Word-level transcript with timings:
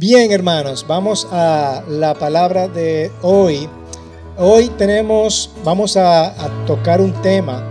Bien, 0.00 0.30
hermanos, 0.30 0.84
vamos 0.86 1.26
a 1.32 1.82
la 1.88 2.14
palabra 2.14 2.68
de 2.68 3.10
hoy. 3.20 3.68
Hoy 4.36 4.68
tenemos, 4.78 5.50
vamos 5.64 5.96
a, 5.96 6.32
tocar 6.68 7.00
un 7.00 7.12
tema 7.14 7.64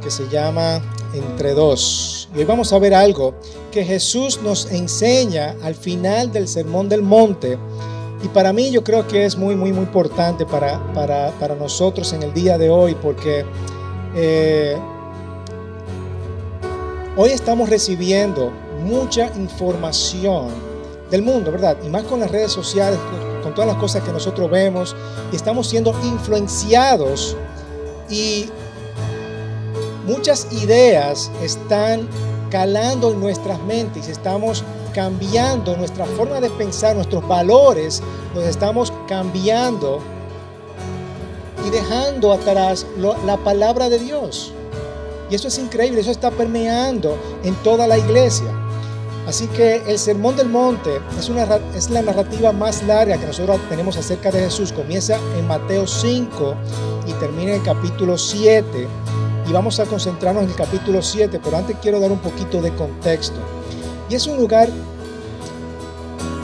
que 0.00 0.08
se 0.08 0.28
llama 0.28 0.80
Entre 1.12 1.52
dos. 1.52 2.28
Y 2.32 2.38
hoy 2.38 2.44
vamos 2.44 2.72
a 2.72 2.78
ver 2.78 2.94
algo 2.94 3.34
que 3.72 3.84
Jesús 3.84 4.40
nos 4.40 4.70
enseña 4.70 5.56
al 5.64 5.74
final 5.74 6.30
del 6.30 6.46
Sermón 6.46 6.88
del 6.88 7.02
Monte. 7.02 7.58
Y 8.22 8.28
para 8.28 8.52
mí 8.52 8.70
yo 8.70 8.84
creo 8.84 9.08
que 9.08 9.24
es 9.24 9.36
muy, 9.36 9.56
muy, 9.56 9.72
muy 9.72 9.82
importante 9.82 10.46
para, 10.46 10.78
para, 10.94 11.32
para 11.40 11.56
nosotros 11.56 12.12
en 12.12 12.22
el 12.22 12.32
día 12.32 12.56
de 12.56 12.70
hoy 12.70 12.94
porque 12.94 13.44
eh, 14.14 14.76
hoy 17.16 17.30
estamos 17.30 17.68
recibiendo 17.68 18.52
mucha 18.84 19.26
información 19.34 20.73
del 21.14 21.22
mundo, 21.22 21.52
¿verdad? 21.52 21.76
Y 21.84 21.88
más 21.88 22.02
con 22.02 22.18
las 22.18 22.30
redes 22.30 22.50
sociales, 22.50 22.98
con 23.44 23.54
todas 23.54 23.68
las 23.68 23.78
cosas 23.78 24.02
que 24.02 24.10
nosotros 24.10 24.50
vemos, 24.50 24.96
y 25.30 25.36
estamos 25.36 25.68
siendo 25.68 25.94
influenciados 26.02 27.36
y 28.10 28.50
muchas 30.06 30.52
ideas 30.52 31.30
están 31.40 32.08
calando 32.50 33.12
en 33.12 33.20
nuestras 33.20 33.60
mentes, 33.60 34.08
estamos 34.08 34.64
cambiando 34.92 35.76
nuestra 35.76 36.04
forma 36.04 36.40
de 36.40 36.50
pensar, 36.50 36.96
nuestros 36.96 37.26
valores, 37.28 38.02
los 38.34 38.42
estamos 38.44 38.92
cambiando 39.06 40.00
y 41.64 41.70
dejando 41.70 42.32
atrás 42.32 42.86
la 43.24 43.36
palabra 43.36 43.88
de 43.88 44.00
Dios. 44.00 44.52
Y 45.30 45.36
eso 45.36 45.46
es 45.46 45.58
increíble, 45.58 46.00
eso 46.00 46.10
está 46.10 46.32
permeando 46.32 47.16
en 47.44 47.54
toda 47.62 47.86
la 47.86 47.98
iglesia. 47.98 48.63
Así 49.26 49.46
que 49.48 49.76
el 49.86 49.98
Sermón 49.98 50.36
del 50.36 50.50
Monte 50.50 51.00
es, 51.18 51.90
la 51.90 52.02
narrativa 52.02 52.52
más 52.52 52.82
larga 52.82 53.16
que 53.16 53.26
nosotros 53.26 53.58
tenemos 53.70 53.96
acerca 53.96 54.30
de 54.30 54.40
Jesús. 54.40 54.70
Comienza 54.70 55.18
en 55.38 55.46
Mateo 55.46 55.86
5 55.86 56.54
y 57.06 57.12
termina 57.14 57.52
en 57.52 57.60
el 57.60 57.62
capítulo 57.62 58.18
7. 58.18 58.86
Y 59.48 59.52
vamos 59.52 59.80
a 59.80 59.86
concentrarnos 59.86 60.44
en 60.44 60.50
el 60.50 60.54
capítulo 60.54 61.00
7, 61.00 61.40
pero 61.42 61.56
antes 61.56 61.76
quiero 61.80 62.00
dar 62.00 62.12
un 62.12 62.18
poquito 62.18 62.60
de 62.60 62.70
contexto. 62.74 63.36
Y 64.10 64.14
es 64.14 64.26
un 64.26 64.36
lugar 64.36 64.68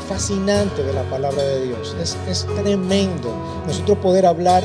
fascinante 0.09 0.83
de 0.83 0.93
la 0.95 1.03
palabra 1.11 1.43
de 1.43 1.67
Dios. 1.67 1.95
Es, 2.01 2.17
es 2.27 2.47
tremendo 2.63 3.31
nosotros 3.67 3.99
poder 3.99 4.25
hablar 4.25 4.65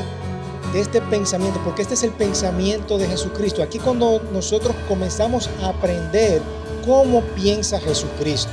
de 0.72 0.80
este 0.80 1.02
pensamiento, 1.02 1.60
porque 1.64 1.82
este 1.82 1.94
es 1.94 2.02
el 2.02 2.12
pensamiento 2.12 2.96
de 2.96 3.06
Jesucristo. 3.08 3.62
Aquí 3.62 3.78
cuando 3.78 4.22
nosotros 4.32 4.74
comenzamos 4.88 5.50
a 5.62 5.68
aprender 5.68 6.40
cómo 6.86 7.20
piensa 7.34 7.80
Jesucristo, 7.80 8.52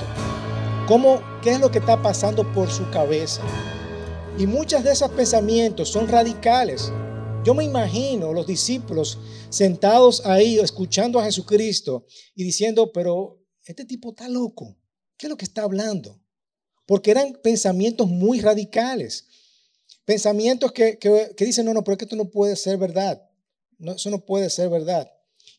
cómo, 0.87 1.21
qué 1.43 1.51
es 1.51 1.59
lo 1.59 1.69
que 1.69 1.77
está 1.77 2.01
pasando 2.01 2.51
por 2.51 2.69
su 2.71 2.89
cabeza. 2.89 3.43
Y 4.39 4.47
muchos 4.47 4.83
de 4.83 4.91
esos 4.91 5.11
pensamientos 5.11 5.89
son 5.89 6.07
radicales. 6.07 6.91
Yo 7.45 7.53
me 7.53 7.63
imagino 7.63 8.33
los 8.33 8.47
discípulos 8.47 9.19
sentados 9.49 10.25
ahí 10.25 10.57
escuchando 10.57 11.19
a 11.19 11.25
Jesucristo 11.25 12.07
y 12.33 12.43
diciendo, 12.43 12.91
pero 12.91 13.39
este 13.65 13.85
tipo 13.85 14.09
está 14.09 14.27
loco. 14.27 14.75
¿Qué 15.15 15.27
es 15.27 15.29
lo 15.29 15.37
que 15.37 15.45
está 15.45 15.61
hablando? 15.61 16.19
Porque 16.87 17.11
eran 17.11 17.37
pensamientos 17.43 18.07
muy 18.07 18.41
radicales. 18.41 19.27
Pensamientos 20.05 20.71
que, 20.71 20.97
dicen, 21.37 21.65
no, 21.67 21.73
no, 21.75 21.83
pero 21.83 21.93
es 21.93 21.97
que 21.99 22.05
esto 22.05 22.15
no 22.15 22.31
puede 22.31 22.55
ser 22.55 22.77
verdad. 22.79 23.21
No, 23.77 23.91
eso 23.91 24.09
no 24.09 24.25
puede 24.25 24.49
ser 24.49 24.69
verdad 24.69 25.12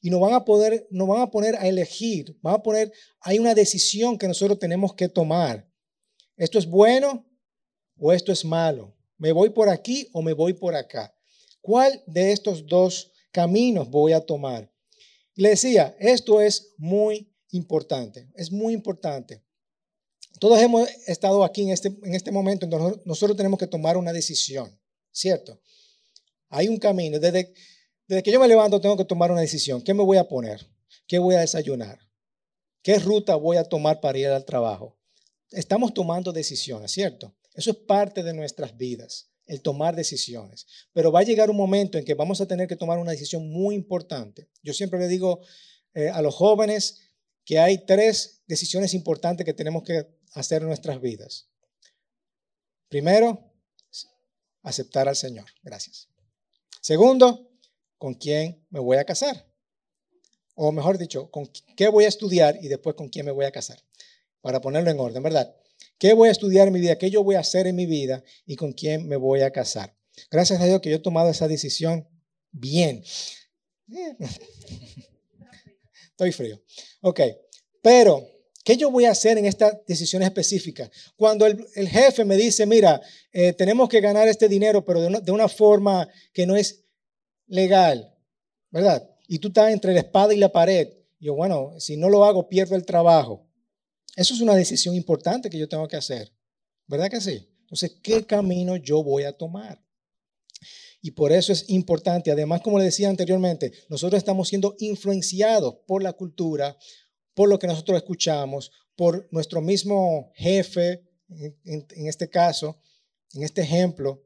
y 0.05 0.11
nos 0.11 0.21
van 0.21 0.35
a 0.35 0.45
poder, 0.45 0.87
nos 0.91 1.09
van 1.09 1.23
a 1.23 1.31
poner 1.31 1.57
a 1.57 1.67
elegir, 1.67 2.37
van 2.43 2.57
a 2.57 2.63
poner, 2.63 2.93
hay 3.21 3.39
una 3.39 3.55
decisión 3.55 4.19
que 4.19 4.29
nosotros 4.29 4.59
tenemos 4.59 4.93
que 4.93 5.09
tomar. 5.09 5.67
¿Esto 6.37 6.59
es 6.59 6.67
bueno 6.67 7.27
o 7.97 8.13
esto 8.13 8.31
es 8.31 8.45
malo? 8.45 8.95
¿Me 9.17 9.33
voy 9.33 9.49
por 9.49 9.71
aquí 9.71 10.11
o 10.13 10.21
me 10.21 10.35
voy 10.35 10.53
por 10.53 10.75
acá? 10.75 11.17
¿Cuál 11.63 12.03
de 12.07 12.33
estos 12.33 12.67
dos 12.67 13.13
caminos 13.33 13.89
voy 13.89 14.13
a 14.13 14.21
tomar? 14.21 14.71
Le 15.37 15.49
decía, 15.49 15.97
esto 15.99 16.43
es 16.43 16.75
muy 16.77 17.35
importante, 17.53 18.29
es 18.35 18.53
muy 18.53 18.75
importante. 18.75 19.43
Todos 20.39 20.61
hemos 20.61 20.87
estado 21.07 21.43
aquí 21.43 21.63
en 21.63 21.71
este, 21.71 21.89
en 21.89 22.15
este 22.15 22.31
momento, 22.31 22.67
entonces 22.67 23.01
nosotros 23.07 23.39
tenemos 23.39 23.59
que 23.59 23.69
tomar 23.69 23.97
una 23.97 24.13
decisión, 24.13 24.79
¿cierto? 25.11 25.63
Hay 26.51 26.69
un 26.69 26.77
camino, 26.77 27.19
desde, 27.19 27.55
desde 28.07 28.23
que 28.23 28.33
yo 28.33 28.41
me 28.41 28.49
levanto 28.49 28.81
tengo 28.81 28.97
que 28.97 29.05
tomar 29.05 29.31
una 29.31 29.41
decisión. 29.41 29.83
¿Qué 29.83 29.95
me 29.95 30.03
voy 30.03 30.19
a 30.19 30.29
poner? 30.29 30.67
¿Qué 31.07 31.19
voy 31.19 31.35
a 31.35 31.41
desayunar? 31.41 31.99
¿Qué 32.83 32.99
ruta 32.99 33.35
voy 33.37 33.57
a 33.57 33.65
tomar 33.65 34.01
para 34.01 34.19
ir 34.19 34.27
al 34.27 34.45
trabajo? 34.45 34.99
Estamos 35.51 35.95
tomando 35.95 36.33
decisiones, 36.33 36.93
¿cierto? 36.93 37.35
Eso 37.55 37.71
es 37.71 37.77
parte 37.77 38.23
de 38.23 38.35
nuestras 38.35 38.77
vidas, 38.77 39.31
el 39.47 39.63
tomar 39.63 39.97
decisiones. 39.97 40.67
Pero 40.93 41.13
va 41.13 41.21
a 41.21 41.25
llegar 41.25 41.49
un 41.49 41.57
momento 41.57 41.97
en 41.97 42.05
que 42.05 42.15
vamos 42.15 42.41
a 42.41 42.47
tener 42.47 42.69
que 42.69 42.77
tomar 42.77 42.99
una 42.99 43.13
decisión 43.13 43.49
muy 43.49 43.75
importante. 43.75 44.49
Yo 44.63 44.75
siempre 44.75 44.99
le 44.99 45.09
digo 45.09 45.41
eh, 45.95 46.09
a 46.09 46.21
los 46.21 46.35
jóvenes 46.35 47.01
que 47.45 47.59
hay 47.59 47.87
tres 47.87 48.43
decisiones 48.47 48.93
importantes 48.95 49.45
que 49.47 49.55
tenemos 49.55 49.83
que 49.85 50.07
hacer 50.33 50.63
en 50.63 50.69
nuestras 50.69 51.01
vidas. 51.01 51.49
Primero, 52.89 53.53
aceptar 54.63 55.09
al 55.09 55.17
Señor. 55.17 55.47
Gracias. 55.63 56.09
Segundo, 56.81 57.54
con 57.99 58.15
quién 58.15 58.65
me 58.71 58.81
voy 58.81 58.97
a 58.97 59.05
casar. 59.05 59.47
O 60.55 60.71
mejor 60.73 60.99
dicho, 60.99 61.31
con 61.31 61.51
qué 61.77 61.89
voy 61.89 62.05
a 62.05 62.09
estudiar 62.09 62.59
y 62.63 62.69
después 62.69 62.95
con 62.95 63.09
quién 63.09 63.27
me 63.27 63.33
voy 63.33 63.45
a 63.45 63.51
casar. 63.51 63.83
Para 64.41 64.61
ponerlo 64.61 64.91
en 64.91 65.01
orden, 65.01 65.23
¿verdad? 65.23 65.55
¿Qué 65.99 66.13
voy 66.13 66.29
a 66.29 66.33
estudiar 66.33 66.69
en 66.69 66.75
mi 66.75 66.81
vida? 66.81 66.97
¿Qué 66.99 67.11
yo 67.11 67.25
voy 67.25 67.35
a 67.37 67.41
hacer 67.41 67.67
en 67.67 67.77
mi 67.77 67.87
vida? 67.87 68.23
¿Y 68.47 68.57
con 68.57 68.73
quién 68.73 69.09
me 69.09 69.17
voy 69.17 69.41
a 69.43 69.51
casar? 69.51 69.95
Gracias 70.31 70.61
a 70.61 70.67
Dios 70.67 70.81
que 70.81 70.91
yo 70.91 70.97
he 70.97 71.01
tomado 71.01 71.31
esa 71.31 71.49
decisión 71.49 72.07
bien. 72.53 73.03
Estoy 76.11 76.33
frío. 76.33 76.61
Ok, 77.01 77.21
pero 77.83 78.29
¿qué 78.63 78.77
yo 78.77 78.91
voy 78.91 79.07
a 79.07 79.11
hacer 79.11 79.37
en 79.39 79.47
esta 79.47 79.83
decisión 79.87 80.23
específica? 80.23 80.91
Cuando 81.17 81.47
el, 81.47 81.89
jefe 81.89 82.25
me 82.25 82.37
dice, 82.37 82.67
mira, 82.67 83.01
eh, 83.33 83.53
tenemos 83.53 83.89
que 83.89 84.01
ganar 84.01 84.29
este 84.29 84.49
dinero, 84.49 84.85
pero 84.85 85.01
de 85.01 85.09
una, 85.09 85.21
de 85.21 85.33
una 85.33 85.49
forma 85.49 86.09
que 86.33 86.47
no 86.47 86.55
es 86.55 86.84
legal, 87.47 88.15
¿verdad? 88.71 89.09
Y 89.29 89.39
tú 89.39 89.49
estás 89.49 89.73
entre 89.73 89.95
la 89.95 90.01
espada 90.01 90.35
y 90.35 90.39
la 90.39 90.53
pared. 90.53 90.89
yo, 91.19 91.35
bueno, 91.35 91.75
si 91.79 91.97
no 91.97 92.09
lo 92.09 92.25
hago, 92.25 92.49
pierdo 92.49 92.77
el 92.77 92.85
trabajo. 92.85 93.47
Eso 94.17 94.35
es 94.35 94.41
una 94.41 94.55
decisión 94.55 94.95
importante 94.95 95.51
que 95.51 95.59
yo 95.59 95.69
tengo 95.69 95.89
que 95.89 95.97
hacer, 95.97 96.33
¿verdad 96.87 97.11
que 97.11 97.21
sí? 97.21 97.49
Entonces, 97.61 97.99
¿qué 98.03 98.25
camino 98.25 98.77
yo 98.77 99.03
voy 99.03 99.25
a 99.25 99.33
tomar? 99.33 99.83
Y 101.03 101.11
por 101.11 101.33
eso 101.33 101.53
es 101.53 101.69
importante, 101.69 102.31
además, 102.31 102.63
como 102.63 102.79
le 102.79 102.85
decía 102.85 103.09
anteriormente, 103.09 103.73
nosotros 103.89 104.19
estamos 104.19 104.49
siendo 104.49 104.75
influenciados 104.79 105.77
por 105.87 106.03
la 106.03 106.13
cultura, 106.13 106.79
por 107.35 107.49
lo 107.49 107.59
que 107.59 107.67
nosotros 107.67 107.99
escuchamos, 107.99 108.71
por 108.97 109.29
nuestro 109.31 109.61
mismo 109.61 110.33
jefe, 110.35 111.03
en, 111.29 112.07
este 112.07 112.31
caso, 112.31 112.81
en 113.35 113.43
este 113.43 113.63
ejemplo. 113.63 114.23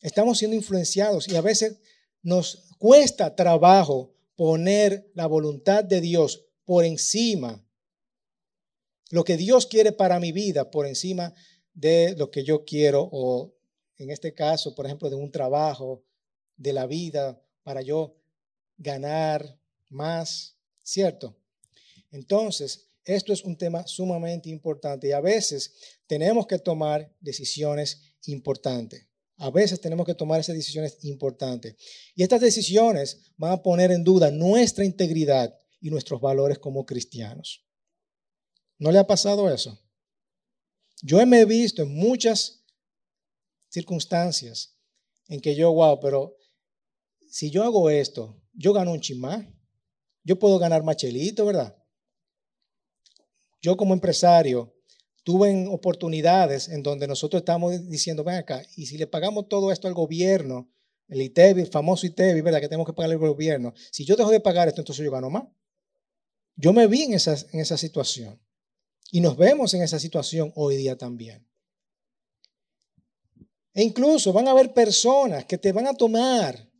Estamos 0.00 0.38
siendo 0.38 0.56
influenciados 0.56 1.28
y 1.28 1.36
a 1.36 1.40
veces 1.40 1.78
nos 2.22 2.68
cuesta 2.78 3.34
trabajo 3.34 4.14
poner 4.36 5.10
la 5.14 5.26
voluntad 5.26 5.84
de 5.84 6.00
Dios 6.00 6.46
por 6.64 6.84
encima, 6.84 7.64
lo 9.10 9.24
que 9.24 9.36
Dios 9.36 9.66
quiere 9.66 9.92
para 9.92 10.18
mi 10.18 10.32
vida, 10.32 10.70
por 10.70 10.86
encima 10.86 11.34
de 11.74 12.14
lo 12.16 12.30
que 12.30 12.44
yo 12.44 12.64
quiero, 12.64 13.08
o 13.12 13.54
en 13.98 14.10
este 14.10 14.34
caso, 14.34 14.74
por 14.74 14.86
ejemplo, 14.86 15.10
de 15.10 15.16
un 15.16 15.30
trabajo, 15.30 16.02
de 16.56 16.72
la 16.72 16.86
vida, 16.86 17.40
para 17.62 17.82
yo 17.82 18.16
ganar 18.78 19.58
más, 19.88 20.56
¿cierto? 20.82 21.36
Entonces, 22.10 22.88
esto 23.04 23.32
es 23.32 23.42
un 23.44 23.56
tema 23.56 23.86
sumamente 23.86 24.48
importante 24.48 25.08
y 25.08 25.12
a 25.12 25.20
veces 25.20 25.74
tenemos 26.06 26.46
que 26.46 26.58
tomar 26.58 27.12
decisiones 27.20 28.14
importantes. 28.26 29.06
A 29.42 29.50
veces 29.50 29.80
tenemos 29.80 30.06
que 30.06 30.14
tomar 30.14 30.38
esas 30.38 30.54
decisiones 30.54 30.98
importantes. 31.02 31.74
Y 32.14 32.22
estas 32.22 32.40
decisiones 32.40 33.32
van 33.36 33.50
a 33.50 33.60
poner 33.60 33.90
en 33.90 34.04
duda 34.04 34.30
nuestra 34.30 34.84
integridad 34.84 35.52
y 35.80 35.90
nuestros 35.90 36.20
valores 36.20 36.60
como 36.60 36.86
cristianos. 36.86 37.66
¿No 38.78 38.92
le 38.92 39.00
ha 39.00 39.06
pasado 39.06 39.52
eso? 39.52 39.76
Yo 41.02 41.26
me 41.26 41.40
he 41.40 41.44
visto 41.44 41.82
en 41.82 41.92
muchas 41.92 42.64
circunstancias 43.68 44.76
en 45.26 45.40
que 45.40 45.56
yo, 45.56 45.72
wow, 45.72 45.98
pero 45.98 46.36
si 47.28 47.50
yo 47.50 47.64
hago 47.64 47.90
esto, 47.90 48.40
yo 48.52 48.72
gano 48.72 48.92
un 48.92 49.00
chimá, 49.00 49.52
yo 50.22 50.38
puedo 50.38 50.60
ganar 50.60 50.84
machelito, 50.84 51.44
¿verdad? 51.46 51.76
Yo 53.60 53.76
como 53.76 53.92
empresario 53.92 54.71
tuve 55.22 55.66
oportunidades 55.68 56.68
en 56.68 56.82
donde 56.82 57.06
nosotros 57.06 57.40
estamos 57.42 57.88
diciendo, 57.88 58.24
ven 58.24 58.36
acá, 58.36 58.62
y 58.76 58.86
si 58.86 58.98
le 58.98 59.06
pagamos 59.06 59.48
todo 59.48 59.72
esto 59.72 59.88
al 59.88 59.94
gobierno, 59.94 60.70
el 61.08 61.22
ITEVI, 61.22 61.62
el 61.62 61.66
famoso 61.68 62.06
ITEVI, 62.06 62.40
¿verdad? 62.40 62.60
Que 62.60 62.68
tenemos 62.68 62.86
que 62.86 62.92
pagarle 62.92 63.14
al 63.14 63.20
gobierno. 63.20 63.74
Si 63.90 64.04
yo 64.04 64.16
dejo 64.16 64.30
de 64.30 64.40
pagar 64.40 64.68
esto, 64.68 64.80
entonces 64.80 65.04
yo 65.04 65.10
gano 65.10 65.30
más. 65.30 65.44
Yo 66.56 66.72
me 66.72 66.86
vi 66.86 67.02
en 67.02 67.14
esa, 67.14 67.36
en 67.52 67.60
esa 67.60 67.76
situación. 67.76 68.40
Y 69.10 69.20
nos 69.20 69.36
vemos 69.36 69.74
en 69.74 69.82
esa 69.82 69.98
situación 69.98 70.52
hoy 70.54 70.76
día 70.76 70.96
también. 70.96 71.46
E 73.74 73.82
incluso 73.82 74.32
van 74.32 74.48
a 74.48 74.52
haber 74.52 74.72
personas 74.72 75.44
que 75.44 75.58
te 75.58 75.72
van 75.72 75.86
a 75.86 75.94
tomar, 75.94 76.70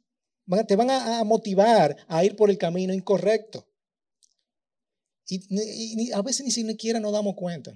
te 0.66 0.76
van 0.76 0.90
a, 0.90 1.24
motivar 1.24 1.96
a 2.08 2.24
ir 2.24 2.36
por 2.36 2.50
el 2.50 2.58
camino 2.58 2.92
incorrecto. 2.92 3.66
Y, 5.26 6.12
a 6.12 6.20
veces 6.20 6.44
ni 6.44 6.50
siquiera 6.50 7.00
nos 7.00 7.12
damos 7.12 7.34
cuenta. 7.34 7.72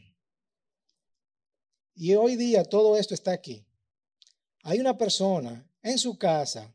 Y 1.99 2.15
hoy 2.15 2.37
día 2.37 2.63
todo 2.63 2.99
esto 2.99 3.15
está 3.15 3.33
aquí. 3.33 3.67
Hay 4.63 4.81
una 4.81 4.99
persona 4.99 5.67
en 5.83 5.99
su 5.99 6.19
casa, 6.19 6.75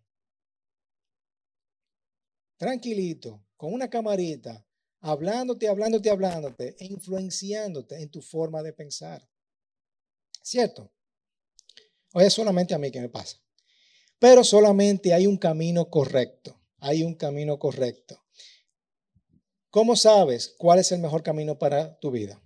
tranquilito, 2.57 3.45
con 3.55 3.71
una 3.71 3.87
camarita, 3.87 4.65
hablándote, 4.99 5.67
hablándote, 5.67 6.09
hablándote, 6.09 6.75
e 6.79 6.85
influenciándote 6.85 8.01
en 8.01 8.09
tu 8.09 8.23
forma 8.23 8.63
de 8.63 8.73
pensar. 8.73 9.29
¿Cierto? 10.41 10.91
O 12.13 12.19
es 12.19 12.33
solamente 12.33 12.73
a 12.73 12.79
mí 12.79 12.89
que 12.89 12.99
me 12.99 13.09
pasa. 13.09 13.37
Pero 14.17 14.43
solamente 14.43 15.13
hay 15.13 15.27
un 15.27 15.37
camino 15.37 15.87
correcto. 15.89 16.59
Hay 16.79 17.03
un 17.03 17.13
camino 17.13 17.59
correcto. 17.59 18.25
¿Cómo 19.69 19.95
sabes 19.95 20.55
cuál 20.57 20.79
es 20.79 20.91
el 20.91 20.99
mejor 20.99 21.21
camino 21.21 21.59
para 21.59 21.99
tu 21.99 22.09
vida? 22.09 22.41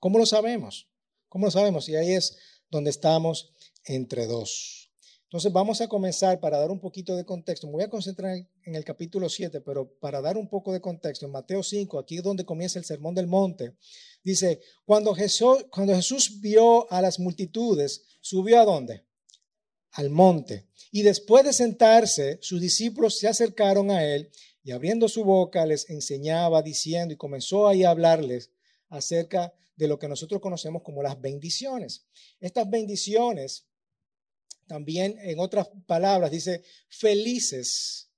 ¿Cómo 0.00 0.18
lo 0.18 0.26
sabemos? 0.26 0.90
¿Cómo 1.36 1.48
lo 1.48 1.50
sabemos? 1.50 1.86
Y 1.90 1.96
ahí 1.96 2.12
es 2.12 2.38
donde 2.70 2.88
estamos 2.88 3.52
entre 3.84 4.26
dos. 4.26 4.90
Entonces 5.24 5.52
vamos 5.52 5.82
a 5.82 5.86
comenzar 5.86 6.40
para 6.40 6.56
dar 6.56 6.70
un 6.70 6.80
poquito 6.80 7.14
de 7.14 7.26
contexto. 7.26 7.66
Me 7.66 7.74
voy 7.74 7.82
a 7.82 7.90
concentrar 7.90 8.34
en 8.64 8.74
el 8.74 8.82
capítulo 8.86 9.28
7, 9.28 9.60
pero 9.60 9.86
para 10.00 10.22
dar 10.22 10.38
un 10.38 10.48
poco 10.48 10.72
de 10.72 10.80
contexto, 10.80 11.26
en 11.26 11.32
Mateo 11.32 11.62
5, 11.62 11.98
aquí 11.98 12.16
es 12.16 12.22
donde 12.22 12.46
comienza 12.46 12.78
el 12.78 12.86
Sermón 12.86 13.14
del 13.14 13.26
Monte, 13.26 13.74
dice, 14.24 14.62
cuando 14.86 15.14
Jesús, 15.14 15.66
cuando 15.70 15.94
Jesús 15.94 16.40
vio 16.40 16.90
a 16.90 17.02
las 17.02 17.20
multitudes, 17.20 18.04
subió 18.22 18.58
a 18.58 18.64
dónde? 18.64 19.04
Al 19.90 20.08
monte. 20.08 20.68
Y 20.90 21.02
después 21.02 21.44
de 21.44 21.52
sentarse, 21.52 22.38
sus 22.40 22.62
discípulos 22.62 23.18
se 23.18 23.28
acercaron 23.28 23.90
a 23.90 24.02
él 24.02 24.30
y 24.64 24.70
abriendo 24.70 25.06
su 25.06 25.22
boca 25.22 25.66
les 25.66 25.90
enseñaba 25.90 26.62
diciendo 26.62 27.12
y 27.12 27.18
comenzó 27.18 27.68
ahí 27.68 27.84
a 27.84 27.90
hablarles 27.90 28.52
acerca 28.88 29.52
de 29.76 29.88
lo 29.88 29.98
que 29.98 30.08
nosotros 30.08 30.40
conocemos 30.40 30.82
como 30.82 31.02
las 31.02 31.20
bendiciones. 31.20 32.06
Estas 32.40 32.68
bendiciones 32.68 33.66
también, 34.66 35.16
en 35.20 35.38
otras 35.38 35.68
palabras, 35.86 36.30
dice 36.30 36.64
felices. 36.88 38.10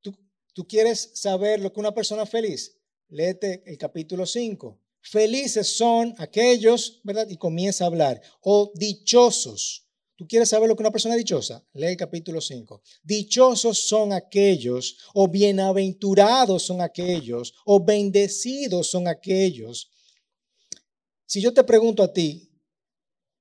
¿Tú, 0.00 0.16
¿Tú, 0.52 0.66
quieres 0.68 1.10
saber 1.14 1.60
lo 1.60 1.72
que 1.72 1.80
una 1.80 1.94
persona 1.94 2.26
feliz? 2.26 2.78
Léete 3.08 3.62
el 3.66 3.76
capítulo 3.76 4.26
5. 4.26 4.80
Felices 5.02 5.76
son 5.76 6.14
aquellos, 6.18 7.00
¿verdad? 7.02 7.28
Y 7.28 7.36
comienza 7.36 7.84
a 7.84 7.86
hablar. 7.88 8.20
O 8.42 8.70
dichosos. 8.74 9.86
¿Tú 10.20 10.28
quieres 10.28 10.50
saber 10.50 10.68
lo 10.68 10.76
que 10.76 10.82
una 10.82 10.90
persona 10.90 11.16
dichosa? 11.16 11.66
Lee 11.72 11.86
el 11.86 11.96
capítulo 11.96 12.42
5. 12.42 12.82
Dichosos 13.02 13.88
son 13.88 14.12
aquellos, 14.12 14.98
o 15.14 15.26
bienaventurados 15.26 16.62
son 16.64 16.82
aquellos, 16.82 17.54
o 17.64 17.82
bendecidos 17.82 18.90
son 18.90 19.08
aquellos. 19.08 19.90
Si 21.30 21.40
yo 21.40 21.54
te 21.54 21.62
pregunto 21.62 22.02
a 22.02 22.12
ti, 22.12 22.50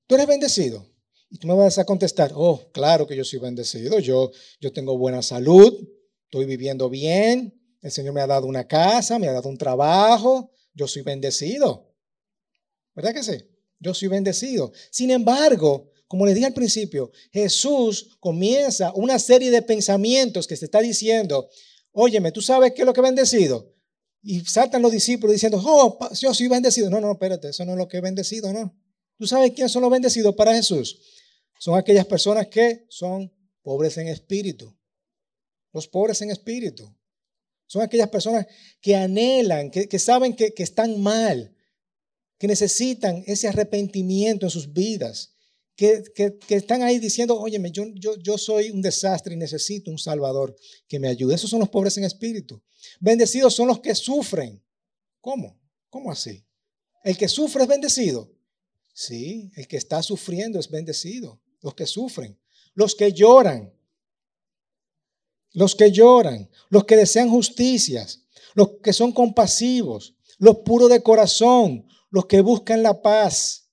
¿tú 0.06 0.14
eres 0.14 0.28
bendecido? 0.28 0.88
Y 1.32 1.40
tú 1.40 1.48
me 1.48 1.56
vas 1.56 1.80
a 1.80 1.86
contestar, 1.86 2.32
oh, 2.36 2.70
claro 2.72 3.08
que 3.08 3.16
yo 3.16 3.26
soy 3.26 3.40
bendecido, 3.40 3.98
yo, 3.98 4.30
yo 4.62 4.72
tengo 4.72 4.96
buena 4.96 5.24
salud, 5.24 5.74
estoy 6.26 6.46
viviendo 6.46 6.88
bien, 6.88 7.60
el 7.82 7.92
Señor 7.92 8.14
me 8.14 8.22
ha 8.22 8.28
dado 8.28 8.46
una 8.46 8.68
casa, 8.68 9.18
me 9.18 9.28
ha 9.28 9.34
dado 9.34 9.50
un 9.50 9.58
trabajo, 9.58 10.52
yo 10.76 10.88
soy 10.88 11.02
bendecido. 11.02 11.92
¿Verdad 12.94 13.12
que 13.12 13.24
sí? 13.24 13.44
Yo 13.80 13.96
soy 13.96 14.08
bendecido. 14.08 14.72
Sin 14.92 15.10
embargo, 15.10 15.92
como 16.08 16.28
les 16.28 16.36
dije 16.36 16.46
al 16.46 16.54
principio, 16.54 17.12
Jesús 17.32 18.18
comienza 18.20 18.94
una 18.94 19.18
serie 19.18 19.50
de 19.50 19.64
pensamientos 19.64 20.46
que 20.46 20.58
se 20.58 20.66
está 20.66 20.80
diciendo, 20.80 21.50
óyeme, 21.92 22.32
¿tú 22.32 22.44
sabes 22.44 22.72
qué 22.74 22.84
es 22.84 22.86
lo 22.86 22.94
que 22.94 23.02
es 23.02 23.08
bendecido? 23.08 23.74
Y 24.22 24.42
saltan 24.42 24.82
los 24.82 24.92
discípulos 24.92 25.34
diciendo, 25.34 25.62
oh, 25.64 25.98
yo 26.14 26.34
soy 26.34 26.48
bendecido. 26.48 26.90
No, 26.90 27.00
no, 27.00 27.12
espérate, 27.14 27.50
eso 27.50 27.64
no 27.66 27.72
es 27.74 27.78
lo 27.78 27.88
que 27.88 27.98
es 27.98 28.04
bendecido, 28.04 28.52
¿no? 28.52 28.76
¿Tú 29.18 29.28
sabes 29.28 29.52
quiénes 29.52 29.72
son 29.72 29.82
los 29.82 29.92
bendecidos 29.92 30.36
para 30.36 30.54
Jesús? 30.54 31.00
son 31.60 31.78
aquellas 31.78 32.06
personas 32.06 32.48
que 32.48 32.86
son 32.90 33.32
pobres 33.62 33.98
en 33.98 34.08
espíritu. 34.08 34.76
Los 35.74 35.88
pobres 35.88 36.22
en 36.22 36.32
espíritu. 36.32 36.96
Son 37.68 37.84
aquellas 37.84 38.10
personas 38.10 38.48
que 38.82 38.96
anhelan, 38.96 39.70
que, 39.70 40.00
saben 40.00 40.36
que, 40.36 40.54
están 40.58 41.00
mal, 41.00 41.56
que 42.40 42.48
necesitan 42.48 43.24
ese 43.28 43.48
arrepentimiento 43.48 44.48
en 44.48 44.50
sus 44.50 44.74
vidas, 44.74 45.36
que, 45.80 46.38
están 46.50 46.84
ahí 46.84 47.00
diciendo, 47.00 47.40
óyeme, 47.40 47.72
yo, 47.72 47.86
yo, 47.96 48.18
yo 48.18 48.38
soy 48.38 48.70
un 48.70 48.82
desastre 48.82 49.34
y 49.34 49.38
necesito 49.38 49.90
un 49.90 49.98
Salvador 49.98 50.54
que 50.88 51.00
me 51.00 51.08
ayude. 51.08 51.36
Esos 51.36 51.50
son 51.50 51.62
los 51.62 51.70
pobres 51.70 51.98
en 51.98 52.04
espíritu. 52.04 52.62
Bendecidos 53.00 53.56
son 53.56 53.70
los 53.70 53.80
que 53.80 53.96
sufren. 53.96 54.62
¿Cómo? 55.22 55.58
¿Cómo 55.90 56.12
así? 56.12 56.46
El 57.04 57.18
que 57.18 57.30
sufre 57.30 57.64
es 57.64 57.70
bendecido. 57.70 58.30
Sí, 58.94 59.50
el 59.56 59.68
que 59.70 59.78
está 59.78 60.04
sufriendo 60.04 60.60
es 60.60 60.70
bendecido 60.70 61.40
los 61.62 61.74
que 61.74 61.86
sufren, 61.86 62.38
los 62.74 62.96
que 62.96 63.14
lloran, 63.14 63.74
los 65.54 65.76
que 65.76 65.92
lloran, 65.92 66.50
los 66.70 66.84
que 66.86 66.98
desean 66.98 67.30
justicias, 67.30 68.26
los 68.54 68.80
que 68.84 68.92
son 68.92 69.14
compasivos, 69.14 70.16
los 70.38 70.58
puros 70.60 70.90
de 70.90 71.02
corazón, 71.02 71.88
los 72.10 72.26
que 72.26 72.42
buscan 72.42 72.84
la 72.84 73.02
paz. 73.02 73.69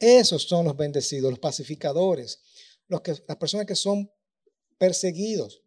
Esos 0.00 0.44
son 0.44 0.64
los 0.64 0.76
bendecidos, 0.76 1.30
los 1.30 1.38
pacificadores, 1.38 2.40
los 2.88 3.02
que, 3.02 3.14
las 3.28 3.36
personas 3.36 3.66
que 3.66 3.76
son 3.76 4.10
perseguidos, 4.78 5.62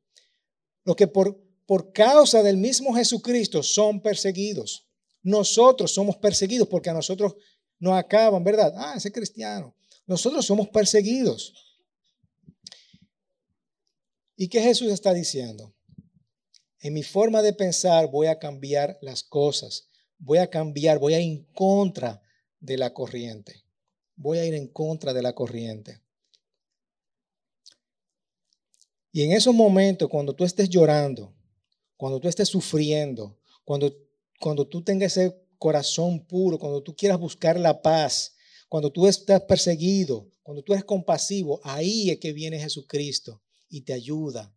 los 0.83 0.95
que 0.95 1.07
por, 1.07 1.39
por 1.68 1.94
causa 1.94 2.41
del 2.41 2.57
mismo 2.57 2.95
Jesucristo 2.95 3.62
son 3.62 4.01
perseguidos. 4.01 4.88
Nosotros 5.21 5.94
somos 5.94 6.18
perseguidos 6.18 6.68
porque 6.68 6.89
a 6.89 6.94
nosotros 6.94 7.35
nos 7.80 7.94
acaban, 7.94 8.44
¿verdad? 8.44 8.74
Ah, 8.75 8.95
ese 8.97 9.12
cristiano. 9.12 9.75
Nosotros 10.07 10.45
somos 10.45 10.68
perseguidos. 10.69 11.53
¿Y 14.35 14.47
qué 14.47 14.62
Jesús 14.62 14.91
está 14.91 15.13
diciendo? 15.13 15.75
En 16.80 16.94
mi 16.94 17.03
forma 17.03 17.41
de 17.44 17.53
pensar 17.53 18.09
voy 18.09 18.27
a 18.27 18.39
cambiar 18.39 18.97
las 19.01 19.24
cosas. 19.24 19.89
Voy 20.18 20.39
a 20.39 20.50
cambiar, 20.50 20.97
voy 20.97 21.13
a 21.13 21.19
ir 21.19 21.31
en 21.31 21.44
contra 21.53 22.21
de 22.59 22.77
la 22.77 22.94
corriente. 22.94 23.62
Voy 24.15 24.38
a 24.38 24.45
ir 24.45 24.54
en 24.54 24.68
contra 24.68 25.13
de 25.13 25.21
la 25.21 25.33
corriente. 25.33 26.02
Y 29.11 29.21
en 29.23 29.31
esos 29.31 29.54
momentos, 29.54 30.09
cuando 30.09 30.33
tú 30.33 30.44
estés 30.44 30.69
llorando, 30.69 31.33
cuando 31.97 32.19
tú 32.19 32.28
estés 32.28 32.49
sufriendo, 32.49 33.40
cuando, 33.64 33.95
cuando 34.40 34.68
tú 34.68 34.83
tengas 34.83 35.16
ese 35.16 35.35
corazón 35.57 36.26
puro, 36.26 36.57
cuando 36.57 36.81
tú 36.81 36.95
quieras 36.95 37.19
buscar 37.19 37.59
la 37.59 37.81
paz, 37.81 38.35
cuando 38.68 38.92
tú 38.92 39.07
estás 39.07 39.42
perseguido, 39.42 40.28
cuando 40.42 40.64
tú 40.64 40.73
eres 40.73 40.83
compasivo, 40.83 41.61
ahí 41.64 42.09
es 42.09 42.19
que 42.19 42.33
viene 42.33 42.59
Jesucristo 42.59 43.42
y 43.69 43.81
te 43.81 43.94
ayuda 43.94 44.54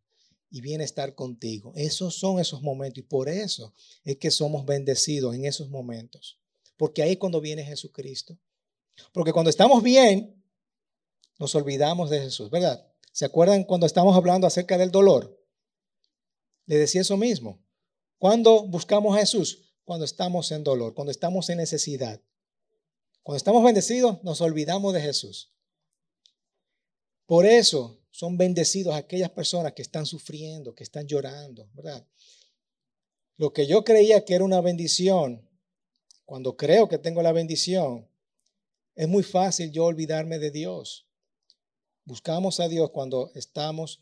y 0.50 0.61
viene 0.62 0.85
a 0.85 0.87
estar 0.87 1.14
contigo. 1.14 1.73
Esos 1.76 2.16
son 2.16 2.40
esos 2.40 2.62
momentos 2.62 2.99
y 2.99 3.07
por 3.07 3.28
eso 3.28 3.75
es 4.04 4.16
que 4.16 4.31
somos 4.31 4.64
bendecidos 4.64 5.35
en 5.35 5.45
esos 5.45 5.69
momentos. 5.69 6.38
Porque 6.76 7.02
ahí 7.02 7.12
es 7.12 7.19
cuando 7.19 7.40
viene 7.40 7.62
Jesucristo. 7.62 8.38
Porque 9.12 9.33
cuando 9.33 9.50
estamos 9.50 9.83
bien, 9.83 10.43
nos 11.38 11.55
olvidamos 11.55 12.11
de 12.11 12.21
Jesús, 12.21 12.50
¿verdad? 12.50 12.87
¿Se 13.12 13.25
acuerdan 13.25 13.65
cuando 13.65 13.87
estamos 13.87 14.17
hablando 14.17 14.47
acerca 14.47 14.79
del 14.79 14.91
dolor? 14.91 15.43
Le 16.67 16.76
decía 16.76 17.00
eso 17.00 17.17
mismo. 17.17 17.65
Cuando 18.19 18.67
buscamos 18.67 19.17
a 19.17 19.21
Jesús? 19.21 19.75
Cuando 19.85 20.05
estamos 20.05 20.50
en 20.53 20.65
dolor, 20.65 20.95
cuando 20.95 21.11
estamos 21.11 21.49
en 21.49 21.59
necesidad. 21.59 22.21
Cuando 23.23 23.37
estamos 23.37 23.62
bendecidos, 23.65 24.23
nos 24.23 24.41
olvidamos 24.41 24.93
de 24.95 25.00
Jesús. 25.00 25.53
Por 27.26 27.45
eso 27.45 28.00
son 28.11 28.38
bendecidos 28.38 28.95
aquellas 28.95 29.31
personas 29.31 29.73
que 29.73 29.83
están 29.83 30.07
sufriendo, 30.07 30.75
que 30.75 30.85
están 30.85 31.07
llorando, 31.07 31.69
¿verdad? 31.75 32.07
Lo 33.37 33.53
que 33.53 33.67
yo 33.67 33.85
creía 33.85 34.25
que 34.25 34.35
era 34.35 34.45
una 34.45 34.61
bendición, 34.61 35.47
cuando 36.25 36.57
creo 36.57 36.88
que 36.88 36.99
tengo 36.99 37.21
la 37.23 37.33
bendición, 37.33 38.09
es 38.97 39.07
muy 39.07 39.23
fácil 39.23 39.71
yo 39.71 39.85
olvidarme 39.85 40.38
de 40.38 40.50
Dios. 40.50 41.07
Buscamos 42.05 42.59
a 42.59 42.69
Dios 42.69 42.91
cuando 42.91 43.31
estamos 43.35 44.00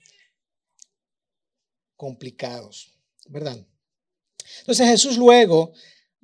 complicados, 1.96 2.98
¿verdad? 3.28 3.66
Entonces 4.60 4.88
Jesús 4.88 5.18
luego 5.18 5.72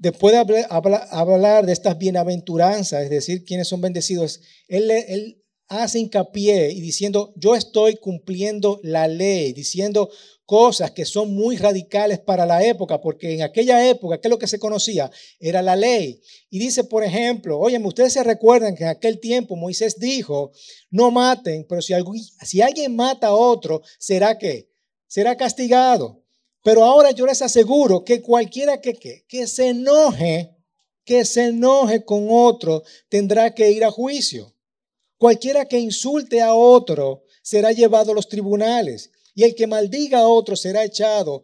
después 0.01 0.33
de 0.33 0.67
hablar, 0.71 1.67
de 1.67 1.73
estas 1.73 1.99
bienaventuranzas, 1.99 3.05
es 3.05 3.11
decir, 3.11 3.45
quienes 3.45 3.69
son 3.69 3.83
bendecidos, 3.83 4.41
él, 4.67 5.40
hace 5.71 5.99
hincapié 5.99 6.71
y 6.73 6.83
diciendo, 6.83 7.33
yo 7.37 7.57
estoy 7.57 7.97
cumpliendo 7.97 8.79
la 8.83 9.09
ley, 9.09 9.55
diciendo 9.55 10.11
cosas 10.45 10.91
que 10.91 11.07
son 11.07 11.33
muy 11.33 11.57
radicales 11.57 12.19
para 12.19 12.45
la 12.45 12.63
época, 12.63 13.01
porque 13.01 13.33
en 13.33 13.43
aquella 13.43 13.89
época, 13.89 14.21
¿qué 14.21 14.29
es 14.29 14.31
lo 14.31 14.39
que 14.39 14.47
se 14.47 14.59
conocía? 14.59 15.11
Era 15.39 15.63
la 15.63 15.77
ley. 15.77 16.21
Y 16.51 16.59
dice, 16.59 16.85
por 16.85 17.05
ejemplo, 17.05 17.59
oye, 17.59 17.79
ustedes 17.79 18.13
se 18.13 18.23
recuerdan 18.23 18.75
que 18.75 18.83
en 18.83 18.91
aquel 18.91 19.19
tiempo 19.19 19.57
Moisés 19.57 19.99
dijo, 19.99 20.53
no 20.91 21.11
maten, 21.11 21.65
pero 21.67 21.81
si, 21.81 21.95
si 22.45 22.61
alguien 22.61 22.95
mata 22.95 23.29
a 23.29 23.35
otro, 23.35 23.81
¿será 23.99 24.37
que 24.37 24.71
Será 25.11 25.37
castigado. 25.37 26.23
Pero 26.63 26.85
ahora 26.85 27.11
yo 27.11 27.27
les 27.27 27.43
aseguro 27.43 28.05
que 28.05 28.23
cualquiera 28.23 28.81
que, 28.81 28.95
que, 28.95 29.25
que 29.27 29.49
se 29.49 29.71
enoje, 29.71 30.55
que 31.05 31.25
se 31.25 31.47
enoje 31.47 32.05
con 32.05 32.29
otro, 32.31 32.85
tendrá 33.09 33.53
que 33.53 33.73
ir 33.73 33.85
a 33.85 33.91
juicio. 33.91 34.55
Cualquiera 35.21 35.67
que 35.67 35.79
insulte 35.79 36.41
a 36.41 36.55
otro 36.55 37.25
será 37.43 37.73
llevado 37.73 38.13
a 38.13 38.15
los 38.15 38.27
tribunales 38.27 39.11
y 39.35 39.45
el 39.45 39.55
que 39.55 39.67
maldiga 39.67 40.21
a 40.21 40.27
otro 40.27 40.57
será 40.57 40.83
echado 40.83 41.43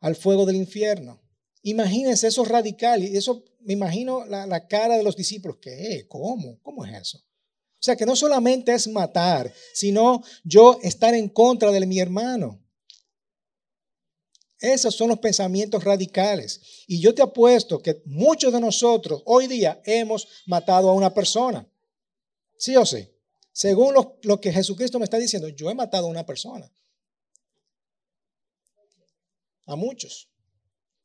al 0.00 0.14
fuego 0.14 0.44
del 0.44 0.56
infierno. 0.56 1.22
Imagínense 1.62 2.26
eso 2.26 2.44
radical 2.44 3.02
y 3.02 3.16
eso 3.16 3.46
me 3.60 3.72
imagino 3.72 4.26
la, 4.26 4.68
cara 4.68 4.98
de 4.98 5.04
los 5.04 5.16
discípulos. 5.16 5.56
¿Qué? 5.62 6.04
¿Cómo? 6.06 6.60
¿Cómo 6.60 6.84
es 6.84 6.92
eso? 7.00 7.16
O 7.16 7.82
sea 7.82 7.96
que 7.96 8.04
no 8.04 8.14
solamente 8.14 8.74
es 8.74 8.86
matar, 8.88 9.50
sino 9.72 10.22
yo 10.44 10.78
estar 10.82 11.14
en 11.14 11.30
contra 11.30 11.70
de 11.70 11.86
mi 11.86 11.98
hermano. 11.98 12.62
Esos 14.60 14.94
son 14.94 15.08
los 15.08 15.18
pensamientos 15.18 15.82
radicales. 15.82 16.60
Y 16.86 17.00
yo 17.00 17.14
te 17.14 17.22
apuesto 17.22 17.80
que 17.80 18.02
muchos 18.04 18.52
de 18.52 18.60
nosotros 18.60 19.22
hoy 19.24 19.46
día 19.46 19.80
hemos 19.86 20.28
matado 20.44 20.90
a 20.90 20.92
una 20.92 21.14
persona. 21.14 21.66
¿Sí 22.62 22.76
o 22.76 22.86
sí? 22.86 23.08
Según 23.50 23.92
lo, 23.92 24.40
que 24.40 24.52
Jesucristo 24.52 25.00
me 25.00 25.04
está 25.04 25.16
diciendo, 25.16 25.48
yo 25.48 25.68
he 25.68 25.74
matado 25.74 26.06
a 26.06 26.10
una 26.10 26.24
persona. 26.24 26.72
A 29.66 29.74
muchos. 29.74 30.30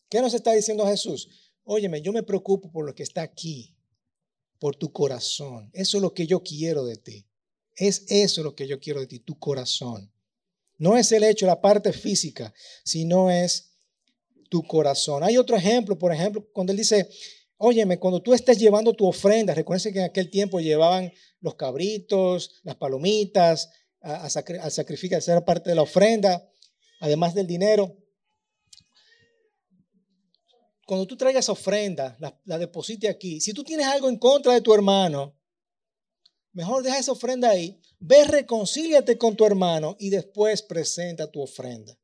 ¿Qué 0.08 0.22
nos 0.22 0.36
está 0.36 0.52
diciendo 0.52 0.86
Jesús? 0.86 1.28
Óyeme, 1.64 2.04
yo 2.04 2.14
me 2.14 2.22
preocupo 2.22 2.72
por 2.72 2.86
lo 2.86 2.94
que 2.94 3.02
está 3.02 3.24
aquí, 3.24 3.76
por 4.60 4.76
tu 4.76 4.94
corazón. 4.94 5.72
Eso 5.74 5.98
es 5.98 6.04
lo 6.04 6.14
que 6.14 6.28
yo 6.28 6.44
quiero 6.44 6.86
de 6.86 6.98
ti. 6.98 7.28
Es 7.76 8.06
eso 8.08 8.44
lo 8.44 8.54
que 8.54 8.68
yo 8.68 8.80
quiero 8.80 9.00
de 9.00 9.08
ti, 9.08 9.18
tu 9.18 9.40
corazón. 9.40 10.14
No 10.78 10.96
es 10.96 11.12
el 11.12 11.24
hecho, 11.24 11.48
la 11.48 11.60
parte 11.60 11.92
física, 11.92 12.54
sino 12.84 13.32
es 13.32 13.72
tu 14.52 14.62
corazón. 14.62 15.24
Hay 15.24 15.40
otro 15.40 15.58
ejemplo, 15.58 15.98
por 15.98 16.14
ejemplo, 16.14 16.48
cuando 16.54 16.72
él 16.72 16.78
dice, 16.78 17.10
Óyeme, 17.58 17.98
cuando 17.98 18.22
tú 18.22 18.34
estés 18.34 18.60
llevando 18.60 18.94
tu 18.94 19.08
ofrenda, 19.08 19.56
recuerden 19.56 19.92
que 19.92 20.00
en 20.00 20.06
aquel 20.06 20.30
tiempo 20.30 20.60
llevaban 20.60 21.12
los 21.42 21.56
cabritos, 21.56 22.62
las 22.64 22.76
palomitas, 22.76 23.70
a, 24.02 24.24
al 24.26 24.72
sacrificio, 24.72 25.18
a 25.18 25.22
ser 25.22 25.44
parte 25.44 25.70
de 25.70 25.76
la 25.76 25.82
ofrenda, 25.82 26.50
además 27.00 27.34
del 27.34 27.48
dinero. 27.48 27.98
Cuando 30.86 31.06
tú 31.06 31.18
traigas 31.18 31.50
ofrenda, 31.50 32.16
la, 32.20 32.40
la 32.46 32.72
aquí. 33.10 33.42
Si 33.42 33.54
tú 33.54 33.64
tienes 33.64 33.88
algo 33.88 34.10
en 34.10 34.18
contra 34.18 34.54
de 34.54 34.62
tu 34.62 34.74
hermano, 34.74 35.38
mejor 36.54 36.82
deja 36.82 36.98
esa 36.98 37.12
ofrenda 37.12 37.50
ahí. 37.50 37.82
Ve, 38.00 38.24
reconcíliate 38.24 39.18
con 39.18 39.36
tu 39.36 39.46
hermano 39.46 39.96
y 40.00 40.10
después 40.10 40.62
presenta 40.62 41.30
tu 41.30 41.42
ofrenda. 41.42 41.98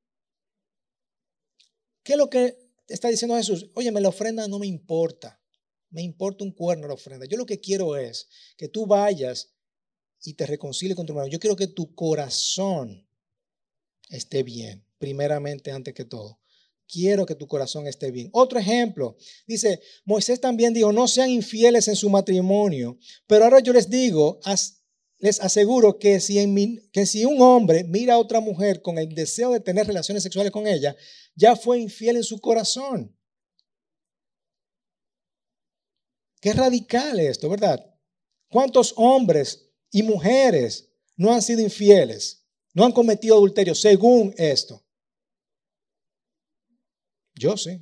¿Qué 2.04 2.14
es 2.14 2.18
lo 2.18 2.30
que 2.30 2.58
está 2.88 3.08
diciendo 3.08 3.38
Jesús? 3.38 3.70
Óyeme, 3.76 4.02
la 4.02 4.10
ofrenda 4.10 4.48
no 4.48 4.60
me 4.60 4.68
importa 4.68 5.43
me 5.94 6.02
importa 6.02 6.44
un 6.44 6.52
cuerno 6.52 6.88
la 6.88 6.96
ofrenda. 6.96 7.26
Yo 7.28 7.38
lo 7.38 7.46
que 7.46 7.60
quiero 7.60 7.96
es 7.96 8.28
que 8.58 8.68
tú 8.68 8.86
vayas 8.86 9.54
y 10.24 10.34
te 10.34 10.46
reconcilies 10.46 10.96
con 10.96 11.06
tu 11.06 11.14
hermano. 11.14 11.30
Yo 11.30 11.40
quiero 11.40 11.56
que 11.56 11.68
tu 11.68 11.94
corazón 11.94 13.08
esté 14.10 14.44
bien, 14.44 14.86
primeramente 14.98 15.72
antes 15.72 15.94
que 15.94 16.04
todo. 16.04 16.40
Quiero 16.88 17.26
que 17.26 17.36
tu 17.36 17.48
corazón 17.48 17.88
esté 17.88 18.12
bien. 18.12 18.30
Otro 18.34 18.60
ejemplo, 18.60 19.16
dice, 19.48 19.82
Moisés 20.04 20.42
también 20.42 20.74
dijo, 20.74 20.92
no 20.92 21.08
sean 21.08 21.30
infieles 21.30 21.88
en 21.88 21.96
su 21.96 22.10
matrimonio, 22.10 22.98
pero 23.28 23.46
ahora 23.46 23.60
yo 23.60 23.72
les 23.72 23.90
digo, 23.90 24.40
les 25.20 25.40
aseguro 25.40 26.00
que 26.00 26.20
si, 26.20 26.82
que 26.92 27.06
si 27.06 27.24
un 27.26 27.40
hombre 27.42 27.84
mira 27.84 28.16
a 28.16 28.20
otra 28.20 28.40
mujer 28.40 28.82
con 28.82 28.98
el 28.98 29.14
deseo 29.14 29.52
de 29.52 29.60
tener 29.60 29.88
relaciones 29.88 30.24
sexuales 30.24 30.52
con 30.52 30.68
ella, 30.68 30.96
ya 31.36 31.56
fue 31.56 31.80
infiel 31.80 32.18
en 32.18 32.24
su 32.24 32.40
corazón. 32.40 33.16
Qué 36.44 36.52
radical 36.52 37.22
esto, 37.22 37.48
¿verdad? 37.48 37.82
¿Cuántos 38.50 38.94
hombres 38.98 39.70
y 39.90 40.04
mujeres 40.04 40.90
no 41.16 41.32
han 41.32 41.42
sido 41.42 41.62
infieles? 41.62 42.46
No 42.74 42.84
han 42.84 42.92
cometido 42.92 43.36
adulterio 43.36 43.74
según 43.74 44.36
esto. 44.38 44.86
Yo 47.36 47.56
sí. 47.56 47.80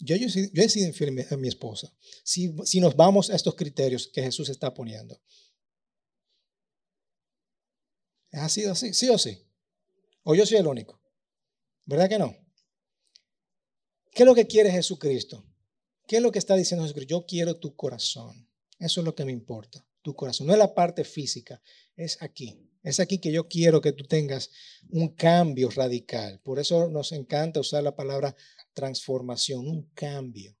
Yo, 0.00 0.16
yo, 0.16 0.26
he 0.26 0.68
sido 0.68 0.88
infiel 0.88 1.24
a 1.30 1.36
mi 1.36 1.46
esposa. 1.46 1.94
Si, 2.24 2.52
si 2.64 2.80
nos 2.80 2.96
vamos 2.96 3.30
a 3.30 3.36
estos 3.36 3.54
criterios 3.54 4.08
que 4.08 4.24
Jesús 4.24 4.48
está 4.48 4.74
poniendo. 4.74 5.22
¿Ha 8.32 8.48
sido 8.48 8.72
así? 8.72 8.92
¿Sí 8.94 9.08
o 9.10 9.16
sí? 9.16 9.46
¿O 10.24 10.34
yo 10.34 10.44
soy 10.44 10.58
el 10.58 10.66
único? 10.66 11.00
¿Verdad 11.86 12.08
que 12.08 12.18
no? 12.18 12.36
¿Qué 14.10 14.24
es 14.24 14.26
lo 14.26 14.34
que 14.34 14.48
quiere 14.48 14.72
Jesucristo? 14.72 15.46
¿Qué 16.10 16.16
es 16.16 16.22
lo 16.24 16.32
que 16.32 16.40
está 16.40 16.56
diciendo 16.56 16.84
Jesús? 16.84 17.06
Yo 17.06 17.24
quiero 17.24 17.54
tu 17.54 17.76
corazón. 17.76 18.48
Eso 18.80 19.00
es 19.00 19.04
lo 19.04 19.14
que 19.14 19.24
me 19.24 19.30
importa, 19.30 19.86
tu 20.02 20.16
corazón. 20.16 20.48
No 20.48 20.52
es 20.52 20.58
la 20.58 20.74
parte 20.74 21.04
física, 21.04 21.62
es 21.94 22.20
aquí. 22.20 22.58
Es 22.82 22.98
aquí 22.98 23.20
que 23.20 23.30
yo 23.30 23.46
quiero 23.46 23.80
que 23.80 23.92
tú 23.92 24.02
tengas 24.02 24.50
un 24.88 25.14
cambio 25.14 25.70
radical. 25.70 26.40
Por 26.40 26.58
eso 26.58 26.88
nos 26.88 27.12
encanta 27.12 27.60
usar 27.60 27.84
la 27.84 27.94
palabra 27.94 28.34
transformación, 28.74 29.68
un 29.68 29.88
cambio. 29.94 30.58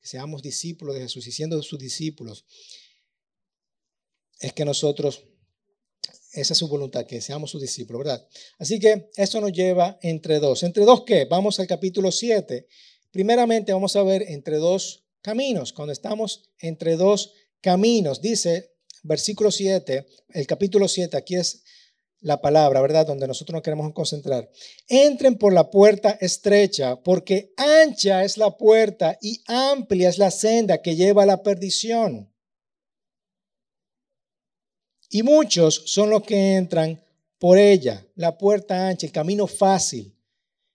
Que 0.00 0.06
seamos 0.06 0.42
discípulos 0.42 0.94
de 0.94 1.00
Jesús 1.00 1.26
y 1.26 1.32
siendo 1.32 1.60
sus 1.64 1.80
discípulos, 1.80 2.44
es 4.38 4.52
que 4.52 4.64
nosotros, 4.64 5.24
esa 6.34 6.52
es 6.52 6.58
su 6.60 6.68
voluntad, 6.68 7.04
que 7.04 7.20
seamos 7.20 7.50
sus 7.50 7.60
discípulos, 7.60 8.04
¿verdad? 8.04 8.28
Así 8.60 8.78
que 8.78 9.10
eso 9.16 9.40
nos 9.40 9.50
lleva 9.50 9.98
entre 10.02 10.38
dos. 10.38 10.62
¿Entre 10.62 10.84
dos 10.84 11.02
qué? 11.04 11.24
Vamos 11.24 11.58
al 11.58 11.66
capítulo 11.66 12.12
7 12.12 12.68
Primeramente 13.14 13.72
vamos 13.72 13.94
a 13.94 14.02
ver 14.02 14.24
entre 14.26 14.56
dos 14.56 15.04
caminos. 15.22 15.72
Cuando 15.72 15.92
estamos 15.92 16.50
entre 16.58 16.96
dos 16.96 17.32
caminos, 17.60 18.20
dice 18.20 18.72
versículo 19.04 19.52
7, 19.52 20.04
el 20.30 20.46
capítulo 20.48 20.88
7, 20.88 21.16
aquí 21.16 21.36
es 21.36 21.62
la 22.18 22.40
palabra, 22.40 22.80
¿verdad? 22.80 23.06
Donde 23.06 23.28
nosotros 23.28 23.54
nos 23.54 23.62
queremos 23.62 23.92
concentrar. 23.92 24.50
Entren 24.88 25.38
por 25.38 25.52
la 25.52 25.70
puerta 25.70 26.18
estrecha, 26.20 27.00
porque 27.04 27.54
ancha 27.56 28.24
es 28.24 28.36
la 28.36 28.56
puerta 28.56 29.16
y 29.22 29.44
amplia 29.46 30.08
es 30.08 30.18
la 30.18 30.32
senda 30.32 30.82
que 30.82 30.96
lleva 30.96 31.22
a 31.22 31.26
la 31.26 31.40
perdición. 31.40 32.34
Y 35.08 35.22
muchos 35.22 35.84
son 35.86 36.10
los 36.10 36.24
que 36.24 36.56
entran 36.56 37.00
por 37.38 37.58
ella, 37.58 38.04
la 38.16 38.36
puerta 38.36 38.88
ancha, 38.88 39.06
el 39.06 39.12
camino 39.12 39.46
fácil. 39.46 40.14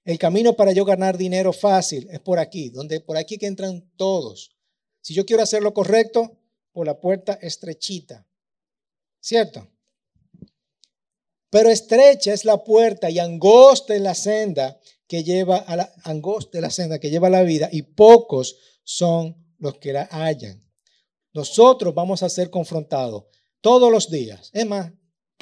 El 0.10 0.18
camino 0.18 0.56
para 0.56 0.72
yo 0.72 0.86
ganar 0.86 1.20
dinero 1.20 1.54
fácil 1.54 2.08
es 2.10 2.20
por 2.20 2.40
aquí, 2.40 2.72
donde 2.72 3.00
por 3.00 3.16
aquí 3.16 3.38
que 3.38 3.46
entran 3.46 3.92
todos. 3.96 4.50
Si 5.02 5.14
yo 5.14 5.24
quiero 5.24 5.44
hacer 5.44 5.62
lo 5.62 5.72
correcto, 5.72 6.36
por 6.72 6.88
la 6.88 7.00
puerta 7.00 7.38
estrechita. 7.40 8.26
¿Cierto? 9.20 9.68
Pero 11.52 11.70
estrecha 11.70 12.34
es 12.34 12.44
la 12.44 12.64
puerta 12.64 13.12
y 13.12 13.20
angosta 13.20 13.94
es 13.94 14.02
la 14.02 14.16
senda 14.16 14.80
que 15.06 15.24
lleva 15.24 15.58
a 15.58 15.76
la 15.76 15.94
angosta 16.04 16.60
la 16.60 16.72
senda 16.72 16.98
que 16.98 17.12
lleva 17.12 17.28
a 17.28 17.30
la 17.30 17.44
vida 17.44 17.70
y 17.72 17.84
pocos 17.84 18.58
son 18.84 19.36
los 19.60 19.78
que 19.78 19.94
la 19.94 20.08
hallan. 20.10 20.68
Nosotros 21.34 21.94
vamos 21.94 22.24
a 22.24 22.30
ser 22.30 22.50
confrontados 22.50 23.26
todos 23.62 23.92
los 23.92 24.10
días. 24.10 24.50
Es 24.54 24.66
más, 24.66 24.92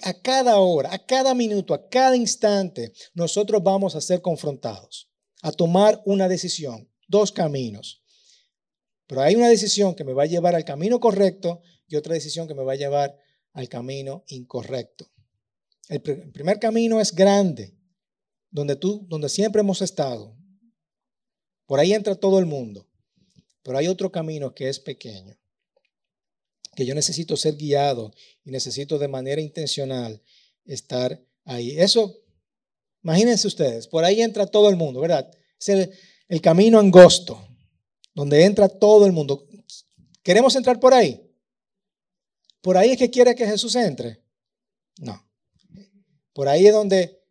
a 0.04 0.14
cada 0.14 0.60
hora, 0.60 0.94
a 0.94 1.06
cada 1.06 1.34
minuto, 1.34 1.74
a 1.74 1.90
cada 1.90 2.16
instante, 2.16 2.94
nosotros 3.14 3.64
vamos 3.64 3.96
a 3.96 4.02
ser 4.02 4.22
confrontados, 4.22 5.10
a 5.42 5.52
tomar 5.52 6.02
una 6.06 6.28
decisión, 6.28 6.90
dos 7.08 7.32
caminos. 7.32 8.04
Pero 9.08 9.22
hay 9.22 9.36
una 9.36 9.50
decisión 9.50 9.96
que 9.96 10.04
me 10.04 10.14
va 10.14 10.24
a 10.24 10.28
llevar 10.28 10.56
al 10.56 10.66
camino 10.66 11.00
correcto 11.00 11.62
y 11.88 11.96
otra 11.96 12.14
decisión 12.14 12.48
que 12.48 12.54
me 12.54 12.64
va 12.64 12.74
a 12.74 12.78
llevar 12.78 13.18
al 13.54 13.70
camino 13.70 14.24
incorrecto. 14.28 15.10
El 15.90 16.02
primer 16.02 16.60
camino 16.60 17.00
es 17.00 17.16
grande, 17.16 17.74
donde 18.52 18.76
tú, 18.76 19.06
donde 19.08 19.30
siempre 19.30 19.62
hemos 19.62 19.82
estado. 19.82 20.36
Por 21.66 21.80
ahí 21.80 21.94
entra 21.94 22.16
todo 22.16 22.40
el 22.40 22.46
mundo. 22.46 22.88
Pero 23.64 23.78
hay 23.78 23.88
otro 23.88 24.12
camino 24.12 24.54
que 24.54 24.70
es 24.70 24.80
pequeño 24.80 25.38
que 26.78 26.86
yo 26.86 26.94
necesito 26.94 27.36
ser 27.36 27.56
guiado 27.56 28.14
y 28.48 28.52
necesito 28.52 28.98
de 28.98 29.10
manera 29.10 29.42
intencional 29.42 30.22
estar 30.64 31.22
ahí. 31.44 31.78
Eso, 31.78 32.18
imagínense 33.04 33.46
ustedes, 33.46 33.88
por 33.88 34.06
ahí 34.06 34.22
entra 34.22 34.48
todo 34.48 34.70
el 34.70 34.78
mundo, 34.78 35.02
¿verdad? 35.02 35.30
Es 35.60 35.68
el, 36.30 36.42
camino 36.42 36.80
angosto, 36.80 37.46
donde 38.16 38.46
entra 38.46 38.70
todo 38.70 39.06
el 39.06 39.12
mundo. 39.12 39.46
¿Queremos 40.24 40.56
entrar 40.56 40.80
por 40.80 40.94
ahí? 40.94 41.30
¿Por 42.62 42.78
ahí 42.78 42.92
es 42.92 42.98
que 42.98 43.10
quiere 43.10 43.36
que 43.36 43.46
Jesús 43.46 43.76
entre? 43.76 44.24
No. 45.00 45.22
Por 46.32 46.48
ahí 46.48 46.68
es 46.68 46.74
donde 46.74 47.22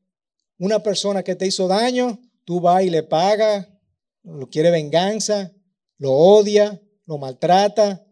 una 0.58 0.82
persona 0.82 1.22
que 1.22 1.34
te 1.34 1.46
hizo 1.46 1.66
daño, 1.66 2.20
tú 2.44 2.60
vas 2.60 2.82
y 2.82 2.90
le 2.90 3.02
pagas, 3.02 3.66
lo 4.22 4.50
quiere 4.50 4.70
venganza, 4.70 5.50
lo 5.96 6.12
odia, 6.12 6.78
lo 7.06 7.16
maltrata. 7.16 8.06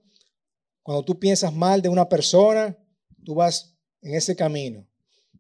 Cuando 0.83 1.05
tú 1.05 1.19
piensas 1.19 1.53
mal 1.53 1.83
de 1.83 1.91
una 1.91 2.09
persona, 2.09 2.79
tú 3.25 3.35
vas 3.35 3.75
en 4.03 4.15
ese 4.15 4.37
camino. 4.37 4.87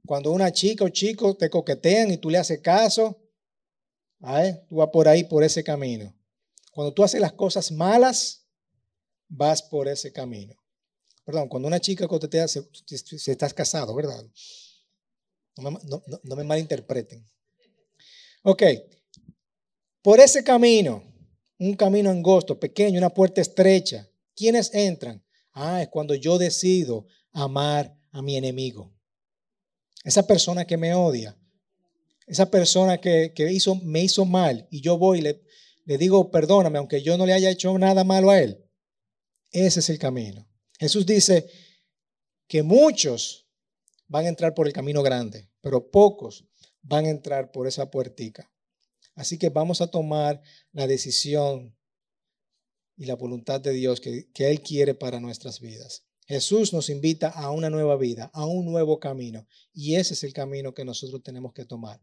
Cuando 0.06 0.32
una 0.32 0.52
chica 0.52 0.84
o 0.84 0.88
chico 0.88 1.36
te 1.36 1.48
coquetean 1.48 2.10
y 2.10 2.18
tú 2.18 2.30
le 2.30 2.38
haces 2.38 2.60
caso, 2.60 3.20
tú 4.68 4.76
vas 4.76 4.88
por 4.92 5.08
ahí, 5.08 5.24
por 5.24 5.44
ese 5.44 5.62
camino. 5.62 6.14
Cuando 6.72 6.92
tú 6.92 7.04
haces 7.04 7.20
las 7.20 7.32
cosas 7.32 7.70
malas, 7.70 8.46
vas 9.28 9.62
por 9.62 9.88
ese 9.88 10.12
camino. 10.12 10.54
Perdón, 11.24 11.48
cuando 11.48 11.68
una 11.68 11.80
chica 11.80 12.06
coquetea, 12.06 12.48
si, 12.48 12.60
estás 13.30 13.54
casado, 13.54 13.94
¿verdad? 13.94 14.22
No 15.56 15.70
me, 15.70 15.78
no 16.22 16.36
me 16.36 16.44
malinterpreten. 16.44 17.26
Ok, 18.42 18.62
por 20.02 20.20
ese 20.20 20.44
camino, 20.44 21.02
un 21.58 21.74
camino 21.74 22.10
angosto, 22.10 22.60
pequeño, 22.60 22.98
una 22.98 23.08
puerta 23.08 23.40
estrecha, 23.40 24.06
¿quiénes 24.36 24.74
entran? 24.74 25.24
Ah, 25.52 25.80
es 25.80 25.88
cuando 25.88 26.14
yo 26.14 26.36
decido 26.36 27.06
amar 27.34 27.94
a 28.12 28.22
mi 28.22 28.36
enemigo. 28.36 28.94
Esa 30.04 30.26
persona 30.26 30.64
que 30.64 30.76
me 30.76 30.94
odia, 30.94 31.36
esa 32.26 32.50
persona 32.50 32.98
que, 32.98 33.32
hizo, 33.50 33.74
me 33.74 34.02
hizo 34.02 34.24
mal 34.24 34.66
y 34.70 34.80
yo 34.80 34.96
voy 34.96 35.18
y 35.18 35.22
le, 35.22 35.42
le 35.84 35.98
digo 35.98 36.30
perdóname, 36.30 36.78
aunque 36.78 37.02
yo 37.02 37.18
no 37.18 37.26
le 37.26 37.34
haya 37.34 37.50
hecho 37.50 37.76
nada 37.78 38.04
malo 38.04 38.30
a 38.30 38.40
él. 38.40 38.64
Ese 39.50 39.80
es 39.80 39.90
el 39.90 39.98
camino. 39.98 40.48
Jesús 40.78 41.04
dice 41.04 41.46
que 42.46 42.62
muchos 42.62 43.46
van 44.06 44.26
a 44.26 44.28
entrar 44.28 44.54
por 44.54 44.66
el 44.66 44.72
camino 44.72 45.02
grande, 45.02 45.50
pero 45.60 45.90
pocos 45.90 46.46
van 46.82 47.06
a 47.06 47.10
entrar 47.10 47.50
por 47.50 47.66
esa 47.66 47.90
puertica. 47.90 48.50
Así 49.14 49.38
que 49.38 49.48
vamos 49.48 49.80
a 49.80 49.90
tomar 49.90 50.40
la 50.72 50.86
decisión 50.86 51.76
y 52.96 53.06
la 53.06 53.14
voluntad 53.14 53.60
de 53.60 53.72
Dios 53.72 54.00
que, 54.00 54.30
que 54.32 54.50
Él 54.50 54.60
quiere 54.60 54.94
para 54.94 55.20
nuestras 55.20 55.60
vidas. 55.60 56.04
Jesús 56.26 56.72
nos 56.72 56.88
invita 56.88 57.28
a 57.28 57.50
una 57.50 57.68
nueva 57.68 57.96
vida, 57.96 58.30
a 58.32 58.46
un 58.46 58.64
nuevo 58.64 58.98
camino. 58.98 59.46
Y 59.72 59.96
ese 59.96 60.14
es 60.14 60.24
el 60.24 60.32
camino 60.32 60.72
que 60.72 60.84
nosotros 60.84 61.22
tenemos 61.22 61.52
que 61.52 61.64
tomar. 61.64 62.00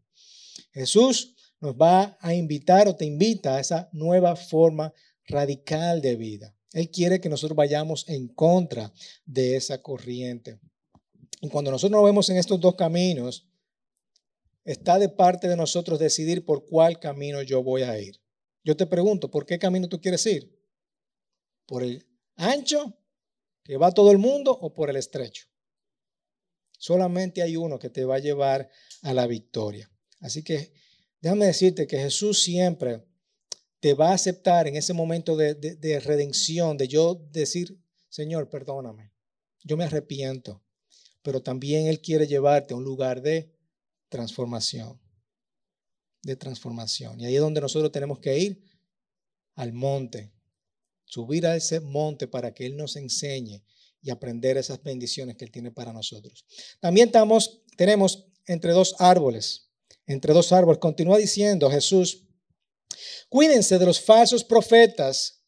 Jesús 0.72 1.34
nos 1.60 1.74
va 1.74 2.16
a 2.20 2.34
invitar 2.34 2.88
o 2.88 2.96
te 2.96 3.04
invita 3.04 3.56
a 3.56 3.60
esa 3.60 3.88
nueva 3.92 4.36
forma 4.36 4.92
radical 5.26 6.00
de 6.00 6.16
vida. 6.16 6.54
Él 6.72 6.90
quiere 6.90 7.20
que 7.20 7.28
nosotros 7.28 7.56
vayamos 7.56 8.08
en 8.08 8.28
contra 8.28 8.92
de 9.24 9.56
esa 9.56 9.82
corriente. 9.82 10.58
Y 11.40 11.48
cuando 11.48 11.70
nosotros 11.70 12.00
nos 12.00 12.04
vemos 12.04 12.30
en 12.30 12.36
estos 12.36 12.60
dos 12.60 12.76
caminos, 12.76 13.48
está 14.64 14.98
de 14.98 15.08
parte 15.08 15.48
de 15.48 15.56
nosotros 15.56 15.98
decidir 15.98 16.44
por 16.44 16.66
cuál 16.66 16.98
camino 16.98 17.42
yo 17.42 17.62
voy 17.62 17.82
a 17.82 17.98
ir. 17.98 18.20
Yo 18.64 18.76
te 18.76 18.86
pregunto, 18.86 19.30
¿por 19.30 19.44
qué 19.44 19.58
camino 19.58 19.88
tú 19.88 20.00
quieres 20.00 20.24
ir? 20.26 20.56
¿Por 21.66 21.82
el 21.82 22.06
ancho 22.36 22.96
que 23.64 23.76
va 23.76 23.92
todo 23.92 24.10
el 24.10 24.18
mundo 24.18 24.52
o 24.52 24.72
por 24.72 24.90
el 24.90 24.96
estrecho. 24.96 25.46
Solamente 26.78 27.42
hay 27.42 27.56
uno 27.56 27.78
que 27.78 27.90
te 27.90 28.04
va 28.04 28.16
a 28.16 28.20
llevar 28.20 28.68
a 29.02 29.14
la 29.14 29.26
victoria. 29.26 29.90
Así 30.20 30.42
que 30.42 30.72
déjame 31.20 31.46
decirte 31.46 31.86
que 31.86 31.98
Jesús 31.98 32.42
siempre 32.42 33.04
te 33.80 33.94
va 33.94 34.10
a 34.10 34.14
aceptar 34.14 34.66
en 34.66 34.76
ese 34.76 34.92
momento 34.92 35.36
de, 35.36 35.54
de 35.54 36.00
redención, 36.00 36.76
de 36.76 36.88
yo 36.88 37.14
decir, 37.30 37.78
Señor, 38.08 38.48
perdóname, 38.48 39.12
yo 39.64 39.76
me 39.76 39.84
arrepiento, 39.84 40.62
pero 41.22 41.42
también 41.42 41.86
Él 41.86 42.00
quiere 42.00 42.26
llevarte 42.26 42.74
a 42.74 42.76
un 42.76 42.84
lugar 42.84 43.22
de 43.22 43.52
transformación, 44.08 45.00
de 46.22 46.36
transformación. 46.36 47.20
Y 47.20 47.26
ahí 47.26 47.36
es 47.36 47.40
donde 47.40 47.60
nosotros 47.60 47.90
tenemos 47.90 48.18
que 48.18 48.38
ir 48.38 48.64
al 49.54 49.72
monte, 49.72 50.31
subir 51.12 51.46
a 51.46 51.54
ese 51.54 51.78
monte 51.80 52.26
para 52.26 52.54
que 52.54 52.64
Él 52.64 52.74
nos 52.74 52.96
enseñe 52.96 53.62
y 54.00 54.10
aprender 54.10 54.56
esas 54.56 54.82
bendiciones 54.82 55.36
que 55.36 55.44
Él 55.44 55.50
tiene 55.50 55.70
para 55.70 55.92
nosotros. 55.92 56.46
También 56.80 57.08
estamos, 57.08 57.60
tenemos 57.76 58.24
entre 58.46 58.72
dos 58.72 58.94
árboles, 58.98 59.68
entre 60.06 60.32
dos 60.32 60.52
árboles. 60.52 60.78
Continúa 60.78 61.18
diciendo 61.18 61.70
Jesús, 61.70 62.24
cuídense 63.28 63.78
de 63.78 63.84
los 63.84 64.00
falsos 64.00 64.42
profetas 64.42 65.44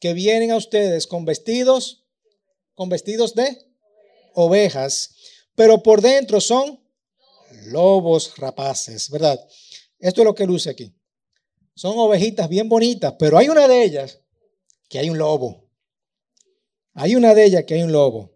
que 0.00 0.14
vienen 0.14 0.52
a 0.52 0.56
ustedes 0.56 1.06
con 1.06 1.26
vestidos, 1.26 2.06
con 2.74 2.88
vestidos 2.88 3.34
de 3.34 3.58
ovejas, 4.32 5.16
pero 5.54 5.82
por 5.82 6.00
dentro 6.00 6.40
son 6.40 6.82
lobos 7.66 8.38
rapaces, 8.38 9.10
¿verdad? 9.10 9.38
Esto 9.98 10.22
es 10.22 10.24
lo 10.24 10.34
que 10.34 10.46
luce 10.46 10.70
aquí. 10.70 10.94
Son 11.74 11.92
ovejitas 11.98 12.48
bien 12.48 12.70
bonitas, 12.70 13.14
pero 13.18 13.36
hay 13.36 13.50
una 13.50 13.68
de 13.68 13.84
ellas 13.84 14.23
que 14.88 14.98
hay 14.98 15.10
un 15.10 15.18
lobo. 15.18 15.68
Hay 16.94 17.16
una 17.16 17.34
de 17.34 17.44
ellas 17.44 17.64
que 17.66 17.74
hay 17.74 17.82
un 17.82 17.92
lobo. 17.92 18.32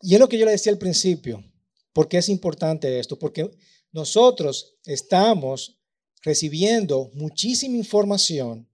Y 0.00 0.14
es 0.14 0.20
lo 0.20 0.28
que 0.28 0.38
yo 0.38 0.46
le 0.46 0.52
decía 0.52 0.72
al 0.72 0.78
principio. 0.78 1.44
¿Por 1.92 2.08
qué 2.08 2.18
es 2.18 2.28
importante 2.28 2.98
esto? 3.00 3.18
Porque 3.18 3.50
nosotros 3.92 4.76
estamos 4.84 5.80
recibiendo 6.22 7.10
muchísima 7.14 7.76
información 7.76 8.68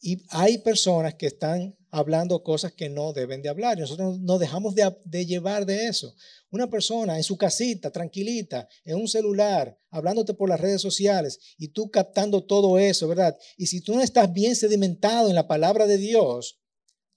y 0.00 0.22
hay 0.30 0.58
personas 0.58 1.14
que 1.14 1.26
están 1.26 1.76
hablando 1.92 2.42
cosas 2.42 2.72
que 2.72 2.88
no 2.88 3.12
deben 3.12 3.42
de 3.42 3.50
hablar. 3.50 3.78
Nosotros 3.78 4.18
nos 4.18 4.40
dejamos 4.40 4.74
de, 4.74 5.26
llevar 5.26 5.66
de 5.66 5.86
eso. 5.86 6.14
Una 6.50 6.68
persona 6.68 7.18
en 7.18 7.22
su 7.22 7.36
casita, 7.36 7.90
tranquilita, 7.90 8.66
en 8.84 8.96
un 8.96 9.06
celular, 9.06 9.78
hablándote 9.90 10.32
por 10.32 10.48
las 10.48 10.58
redes 10.58 10.80
sociales 10.80 11.38
y 11.58 11.68
tú 11.68 11.90
captando 11.90 12.44
todo 12.44 12.78
eso, 12.78 13.06
¿verdad? 13.08 13.38
Y 13.58 13.66
si 13.66 13.82
tú 13.82 13.94
no 13.94 14.00
estás 14.00 14.32
bien 14.32 14.56
sedimentado 14.56 15.28
en 15.28 15.34
la 15.34 15.46
palabra 15.46 15.86
de 15.86 15.98
Dios, 15.98 16.58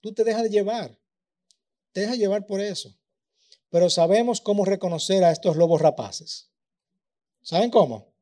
tú 0.02 0.12
te 0.12 0.24
dejas 0.24 0.42
de 0.42 0.50
llevar. 0.50 1.00
Te 1.92 2.02
dejas 2.02 2.18
llevar 2.18 2.46
por 2.46 2.60
eso. 2.60 2.94
Pero 3.70 3.88
sabemos 3.88 4.42
cómo 4.42 4.66
reconocer 4.66 5.24
a 5.24 5.32
estos 5.32 5.56
lobos 5.56 5.80
rapaces. 5.80 6.50
¿Saben 7.40 7.70
cómo? 7.70 8.12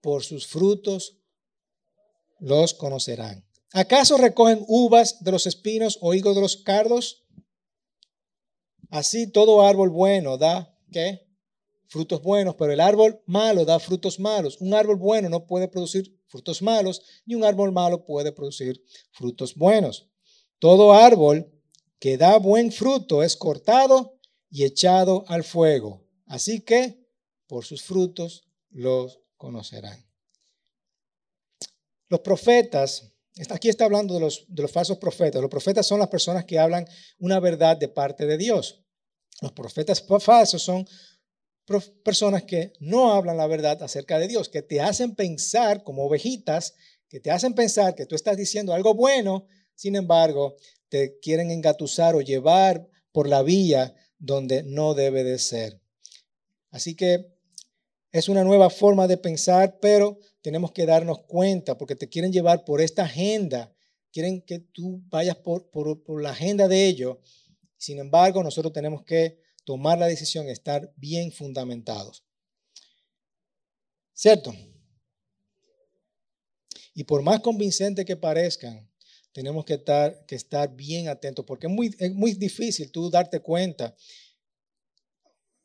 Por 0.00 0.22
sus 0.22 0.46
frutos 0.46 1.18
los 2.38 2.74
conocerán. 2.74 3.44
¿Acaso 3.72 4.18
recogen 4.18 4.64
uvas 4.68 5.24
de 5.24 5.32
los 5.32 5.46
espinos 5.46 5.98
o 6.02 6.12
higos 6.12 6.34
de 6.34 6.42
los 6.42 6.58
cardos? 6.58 7.24
Así 8.90 9.30
todo 9.30 9.62
árbol 9.62 9.88
bueno 9.88 10.36
da, 10.36 10.78
¿qué? 10.90 11.26
Frutos 11.86 12.22
buenos, 12.22 12.54
pero 12.56 12.72
el 12.72 12.80
árbol 12.80 13.22
malo 13.26 13.64
da 13.64 13.80
frutos 13.80 14.20
malos. 14.20 14.60
Un 14.60 14.74
árbol 14.74 14.96
bueno 14.96 15.30
no 15.30 15.46
puede 15.46 15.68
producir 15.68 16.20
frutos 16.26 16.60
malos, 16.60 17.02
ni 17.24 17.34
un 17.34 17.44
árbol 17.44 17.72
malo 17.72 18.04
puede 18.04 18.32
producir 18.32 18.82
frutos 19.10 19.54
buenos. 19.54 20.08
Todo 20.58 20.92
árbol 20.92 21.50
que 21.98 22.18
da 22.18 22.38
buen 22.38 22.72
fruto 22.72 23.22
es 23.22 23.36
cortado 23.36 24.18
y 24.50 24.64
echado 24.64 25.24
al 25.28 25.44
fuego. 25.44 26.04
Así 26.26 26.60
que 26.60 27.06
por 27.46 27.64
sus 27.64 27.82
frutos 27.82 28.44
los 28.70 29.20
conocerán. 29.36 30.04
Los 32.08 32.20
profetas 32.20 33.11
Aquí 33.50 33.68
está 33.68 33.86
hablando 33.86 34.14
de 34.14 34.20
los, 34.20 34.46
falsos 34.70 34.98
profetas. 34.98 35.40
Los 35.40 35.50
profetas 35.50 35.86
son 35.86 35.98
las 35.98 36.08
personas 36.08 36.44
que 36.44 36.58
hablan 36.58 36.86
una 37.18 37.40
verdad 37.40 37.76
de 37.76 37.88
parte 37.88 38.26
de 38.26 38.36
Dios. 38.36 38.84
Los 39.40 39.52
profetas 39.52 40.04
falsos 40.20 40.62
son 40.62 40.86
personas 42.04 42.42
que 42.42 42.74
no 42.80 43.12
hablan 43.12 43.38
la 43.38 43.46
verdad 43.46 43.82
acerca 43.82 44.18
de 44.18 44.28
Dios, 44.28 44.48
que 44.48 44.62
te 44.62 44.80
hacen 44.80 45.14
pensar 45.14 45.82
como 45.82 46.04
ovejitas, 46.04 46.74
que 47.08 47.20
te 47.20 47.30
hacen 47.30 47.54
pensar 47.54 47.94
que 47.94 48.04
tú 48.04 48.14
estás 48.14 48.36
diciendo 48.36 48.74
algo 48.74 48.94
bueno, 48.94 49.46
sin 49.74 49.96
embargo, 49.96 50.56
te 50.88 51.18
quieren 51.20 51.50
engatusar 51.50 52.14
o 52.14 52.20
llevar 52.20 52.86
por 53.12 53.28
la 53.28 53.42
vía 53.42 53.94
donde 54.18 54.62
no 54.62 54.94
debe 54.94 55.24
de 55.24 55.38
ser. 55.38 55.80
Así 56.70 56.94
que 56.94 57.32
es 58.12 58.28
una 58.28 58.44
nueva 58.44 58.68
forma 58.68 59.08
de 59.08 59.16
pensar, 59.16 59.78
pero 59.80 60.18
tenemos 60.42 60.72
que 60.72 60.84
darnos 60.84 61.20
cuenta 61.20 61.78
porque 61.78 61.96
te 61.96 62.10
quieren 62.10 62.30
llevar 62.30 62.64
por 62.64 62.82
esta 62.82 63.04
agenda, 63.04 63.74
quieren 64.12 64.42
que 64.42 64.58
tú 64.58 65.02
vayas 65.08 65.36
por, 65.36 65.70
por, 65.70 66.22
la 66.22 66.30
agenda 66.30 66.68
de 66.68 66.86
ellos. 66.86 67.16
Sin 67.78 67.98
embargo, 67.98 68.42
nosotros 68.42 68.72
tenemos 68.74 69.02
que 69.02 69.40
tomar 69.64 69.98
la 69.98 70.06
decisión, 70.06 70.48
estar 70.48 70.92
bien 70.96 71.32
fundamentados. 71.32 72.22
¿Cierto? 74.12 74.54
Y 76.94 77.04
por 77.04 77.22
más 77.22 77.40
convincente 77.40 78.04
que 78.04 78.16
parezcan, 78.16 78.90
tenemos 79.32 79.64
que 79.64 79.74
estar, 79.74 80.26
que 80.26 80.34
estar 80.34 80.76
bien 80.76 81.08
atentos, 81.08 81.46
porque 81.46 81.66
es 81.66 81.72
muy, 81.72 81.96
es 81.98 82.12
muy 82.12 82.34
difícil 82.34 82.92
tú 82.92 83.08
darte 83.08 83.40
cuenta 83.40 83.96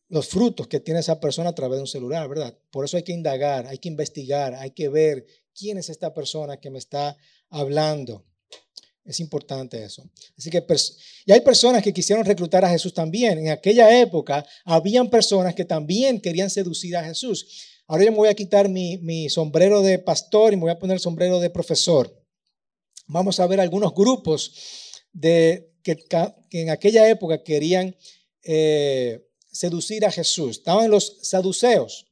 los 0.10 0.28
frutos 0.28 0.68
que 0.68 0.80
tiene 0.80 1.02
esa 1.02 1.20
persona 1.20 1.50
a 1.50 1.56
través 1.56 1.78
de 1.78 1.82
un 1.82 1.88
celular, 1.88 2.30
¿verdad? 2.30 2.58
Por 2.72 2.86
eso 2.86 2.98
hay 2.98 3.04
que 3.04 3.12
indagar, 3.12 3.68
hay 3.68 3.78
que 3.78 3.90
investigar, 3.90 4.54
hay 4.56 4.72
que 4.72 4.90
ver 4.90 5.26
quién 5.54 5.78
es 5.78 5.90
esta 5.90 6.14
persona 6.14 6.58
que 6.58 6.70
me 6.70 6.80
está 6.80 7.18
hablando. 7.50 8.26
Es 9.04 9.22
importante 9.22 9.82
eso. 9.82 10.04
Así 10.38 10.50
que, 10.50 10.66
y 11.26 11.32
hay 11.32 11.40
personas 11.42 11.82
que 11.82 11.94
quisieron 11.94 12.26
reclutar 12.26 12.66
a 12.66 12.70
Jesús 12.70 12.94
también. 12.94 13.40
En 13.40 13.50
aquella 13.50 14.02
época, 14.02 14.46
habían 14.66 15.10
personas 15.10 15.56
que 15.56 15.64
también 15.64 16.20
querían 16.20 16.50
seducir 16.50 16.96
a 16.98 17.04
Jesús. 17.06 17.48
Ahora 17.88 18.04
yo 18.04 18.12
me 18.12 18.18
voy 18.18 18.30
a 18.30 18.34
quitar 18.34 18.68
mi, 18.68 19.30
sombrero 19.30 19.82
de 19.82 19.98
pastor 20.00 20.52
y 20.52 20.58
me 20.58 20.64
voy 20.64 20.72
a 20.72 20.80
poner 20.80 20.96
el 20.96 21.00
sombrero 21.00 21.40
de 21.40 21.50
profesor. 21.50 22.14
Vamos 23.08 23.40
a 23.40 23.48
ver 23.48 23.62
algunos 23.62 23.94
grupos 23.94 25.02
de, 25.14 25.72
que, 25.84 25.98
en 26.52 26.70
aquella 26.70 27.10
época 27.10 27.44
querían 27.44 27.96
eh, 28.44 29.26
seducir 29.52 30.06
a 30.06 30.12
Jesús. 30.12 30.58
Estaban 30.58 30.90
los 30.90 31.20
saduceos. 31.22 32.08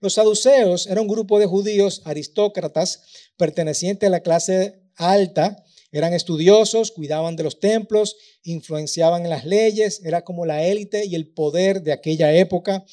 Los 0.00 0.14
saduceos 0.14 0.86
eran 0.86 1.02
un 1.02 1.08
grupo 1.08 1.38
de 1.38 1.46
judíos 1.46 2.02
aristócratas 2.04 3.02
pertenecientes 3.36 4.06
a 4.06 4.10
la 4.10 4.20
clase 4.20 4.82
alta. 4.96 5.64
Eran 5.92 6.12
estudiosos, 6.12 6.90
cuidaban 6.90 7.36
de 7.36 7.44
los 7.44 7.60
templos, 7.60 8.16
influenciaban 8.42 9.24
en 9.24 9.30
las 9.30 9.44
leyes, 9.44 10.02
era 10.04 10.22
como 10.22 10.44
la 10.44 10.64
élite 10.64 11.06
y 11.06 11.14
el 11.14 11.28
poder 11.32 11.82
de 11.82 11.92
aquella 11.92 12.34
época 12.34 12.84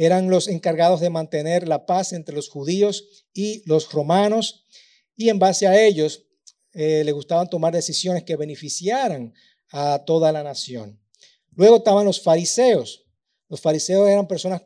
eran 0.00 0.30
los 0.30 0.48
encargados 0.48 1.02
de 1.02 1.10
mantener 1.10 1.68
la 1.68 1.84
paz 1.84 2.14
entre 2.14 2.34
los 2.34 2.48
judíos 2.48 3.26
y 3.34 3.62
los 3.68 3.92
romanos, 3.92 4.64
y 5.14 5.28
en 5.28 5.38
base 5.38 5.66
a 5.66 5.78
ellos 5.78 6.24
eh, 6.72 7.02
le 7.04 7.12
gustaban 7.12 7.50
tomar 7.50 7.74
decisiones 7.74 8.24
que 8.24 8.36
beneficiaran 8.36 9.34
a 9.70 10.02
toda 10.06 10.32
la 10.32 10.42
nación. 10.42 10.98
Luego 11.50 11.76
estaban 11.76 12.06
los 12.06 12.22
fariseos. 12.22 13.04
Los 13.50 13.60
fariseos 13.60 14.08
eran 14.08 14.26
personas 14.26 14.62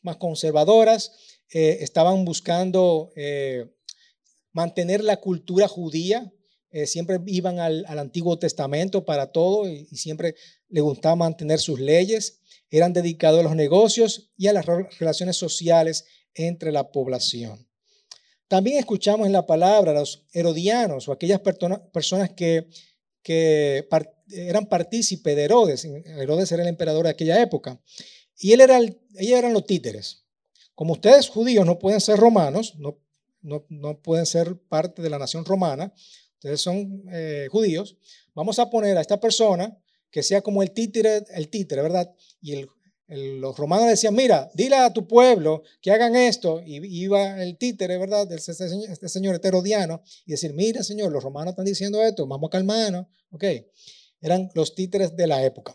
más 0.00 0.16
conservadoras, 0.16 1.12
eh, 1.52 1.78
estaban 1.82 2.24
buscando 2.24 3.12
eh, 3.16 3.66
mantener 4.52 5.04
la 5.04 5.18
cultura 5.18 5.68
judía, 5.68 6.32
siempre 6.84 7.18
iban 7.26 7.58
al, 7.60 7.86
Antiguo 7.86 8.38
Testamento 8.38 9.04
para 9.04 9.32
todo 9.32 9.68
y, 9.68 9.86
siempre 9.86 10.34
le 10.68 10.82
gustaba 10.82 11.16
mantener 11.16 11.58
sus 11.58 11.80
leyes 11.80 12.40
eran 12.70 12.92
dedicados 12.92 13.40
a 13.40 13.42
los 13.42 13.56
negocios 13.56 14.30
y 14.36 14.48
a 14.48 14.52
las 14.52 14.66
relaciones 14.66 15.36
sociales 15.36 16.04
entre 16.34 16.72
la 16.72 16.90
población. 16.90 17.66
También 18.46 18.78
escuchamos 18.78 19.26
en 19.26 19.32
la 19.32 19.46
palabra 19.46 19.90
a 19.90 19.94
los 19.94 20.26
herodianos 20.32 21.08
o 21.08 21.12
aquellas 21.12 21.40
personas 21.40 22.30
que, 22.30 22.68
que 23.22 23.86
eran 24.30 24.66
partícipes 24.66 25.36
de 25.36 25.44
Herodes. 25.44 25.84
Herodes 25.84 26.50
era 26.52 26.62
el 26.62 26.68
emperador 26.68 27.04
de 27.04 27.10
aquella 27.10 27.40
época. 27.42 27.80
Y 28.38 28.52
él 28.52 28.60
era 28.60 28.78
ellos 28.78 29.38
eran 29.38 29.52
los 29.52 29.66
títeres. 29.66 30.24
Como 30.74 30.92
ustedes 30.92 31.28
judíos 31.28 31.66
no 31.66 31.78
pueden 31.78 32.00
ser 32.00 32.18
romanos, 32.18 32.74
no, 32.78 32.98
no, 33.42 34.00
pueden 34.00 34.26
ser 34.26 34.56
parte 34.68 35.02
de 35.02 35.10
la 35.10 35.18
nación 35.18 35.44
romana, 35.44 35.92
ustedes 36.34 36.60
son 36.60 37.02
eh, 37.12 37.48
judíos, 37.50 37.96
vamos 38.34 38.58
a 38.58 38.70
poner 38.70 38.96
a 38.96 39.00
esta 39.00 39.18
persona 39.18 39.76
que 40.10 40.22
sea 40.22 40.40
como 40.40 40.62
el 40.62 40.70
títere, 40.70 41.24
el 41.34 41.48
títere, 41.48 41.82
¿verdad? 41.82 42.14
Y 42.40 42.64
los 43.08 43.56
romanos 43.56 43.88
decían, 43.88 44.14
mira, 44.14 44.50
dile 44.54 44.76
a 44.76 44.92
tu 44.92 45.06
pueblo 45.06 45.62
que 45.80 45.90
hagan 45.90 46.14
esto. 46.14 46.62
Y 46.64 46.76
iba 47.02 47.42
el 47.42 47.56
títere, 47.56 47.96
¿verdad? 47.98 48.30
Este, 48.32 48.54
señor, 48.54 48.90
este 48.90 49.08
señor 49.08 49.34
heterodiano 49.34 50.02
y 50.26 50.32
decir, 50.32 50.52
mira, 50.54 50.82
señor, 50.82 51.10
los 51.10 51.22
romanos 51.22 51.52
están 51.52 51.64
diciendo 51.64 52.02
esto, 52.02 52.26
vamos 52.26 52.48
a 52.48 52.52
calmarnos. 52.52 53.06
Ok, 53.30 53.44
eran 54.20 54.50
los 54.54 54.74
títeres 54.74 55.16
de 55.16 55.26
la 55.26 55.44
época. 55.44 55.74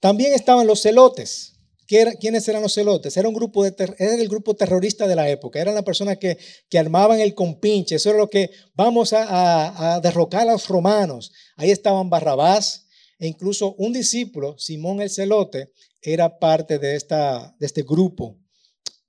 También 0.00 0.34
estaban 0.34 0.66
los 0.66 0.82
celotes. 0.82 1.54
¿Quiénes 1.88 2.46
eran 2.46 2.60
los 2.60 2.74
celotes? 2.74 3.16
Era, 3.16 3.28
un 3.28 3.34
grupo 3.34 3.64
de 3.64 3.74
era 3.98 4.14
el 4.14 4.28
grupo 4.28 4.54
terrorista 4.54 5.08
de 5.08 5.16
la 5.16 5.30
época. 5.30 5.58
Eran 5.58 5.74
las 5.74 5.84
personas 5.84 6.18
que, 6.18 6.36
armaban 6.78 7.18
el 7.18 7.34
compinche. 7.34 7.94
Eso 7.94 8.10
era 8.10 8.18
lo 8.18 8.28
que 8.28 8.50
vamos 8.74 9.14
a, 9.14 9.98
derrocar 10.02 10.42
a 10.42 10.52
los 10.52 10.68
romanos. 10.68 11.32
Ahí 11.56 11.70
estaban 11.70 12.10
Barrabás 12.10 12.86
e 13.18 13.26
incluso 13.26 13.74
un 13.78 13.94
discípulo, 13.94 14.58
Simón 14.58 15.00
el 15.00 15.08
celote, 15.08 15.72
era 16.02 16.38
parte 16.38 16.78
de, 16.78 16.94
esta, 16.94 17.56
de 17.58 17.66
este 17.66 17.82
grupo. 17.82 18.36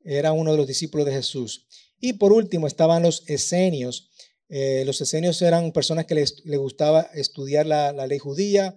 Era 0.06 0.32
uno 0.32 0.52
de 0.52 0.58
los 0.58 0.68
discípulos 0.68 1.06
de 1.06 1.12
Jesús. 1.12 1.68
Y 2.00 2.14
por 2.14 2.32
último 2.32 2.66
estaban 2.66 3.04
los 3.04 3.30
esenios. 3.30 4.10
Eh, 4.48 4.84
los 4.86 5.02
esenios 5.02 5.42
eran 5.42 5.74
personas 5.74 6.06
que 6.06 6.16
les, 6.16 6.44
gustaba 6.46 7.02
estudiar 7.14 7.66
la 7.66 8.08
ley 8.08 8.20
judía, 8.20 8.74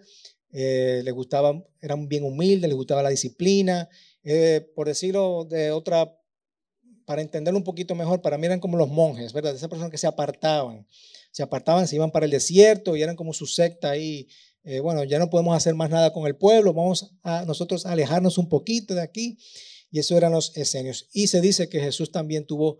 eh, 0.52 1.00
le 1.02 1.10
gustaba, 1.12 1.64
eran 1.80 2.08
bien 2.08 2.24
humildes, 2.24 2.68
les 2.68 2.76
gustaba 2.76 3.02
la 3.02 3.08
disciplina. 3.08 3.88
Eh, 4.22 4.70
por 4.76 4.86
decirlo 4.86 5.46
de 5.48 5.72
otra, 5.72 6.14
para 7.06 7.22
entenderlo 7.22 7.58
un 7.58 7.64
poquito 7.64 7.94
mejor, 7.94 8.20
para 8.20 8.38
mí 8.38 8.46
eran 8.46 8.60
como 8.60 8.76
los 8.76 8.88
monjes, 8.88 9.32
¿verdad? 9.32 9.54
Esas 9.54 9.68
personas 9.68 9.90
que 9.90 9.98
se 9.98 10.06
apartaban, 10.06 10.86
se 11.32 11.42
apartaban, 11.42 11.88
se 11.88 11.96
iban 11.96 12.10
para 12.10 12.26
el 12.26 12.30
desierto 12.30 12.94
y 12.96 13.02
eran 13.02 13.16
como 13.16 13.32
su 13.32 13.46
secta 13.46 13.90
ahí. 13.90 14.28
Eh, 14.64 14.80
bueno, 14.80 15.02
ya 15.02 15.18
no 15.18 15.30
podemos 15.30 15.56
hacer 15.56 15.74
más 15.74 15.90
nada 15.90 16.12
con 16.12 16.26
el 16.26 16.36
pueblo, 16.36 16.72
vamos 16.72 17.14
a 17.22 17.44
nosotros 17.46 17.84
a 17.86 17.92
alejarnos 17.92 18.38
un 18.38 18.48
poquito 18.48 18.94
de 18.94 19.02
aquí. 19.02 19.38
Y 19.90 19.98
eso 19.98 20.16
eran 20.16 20.32
los 20.32 20.56
esenios. 20.56 21.08
Y 21.12 21.26
se 21.26 21.40
dice 21.40 21.68
que 21.68 21.80
Jesús 21.80 22.12
también 22.12 22.46
tuvo 22.46 22.78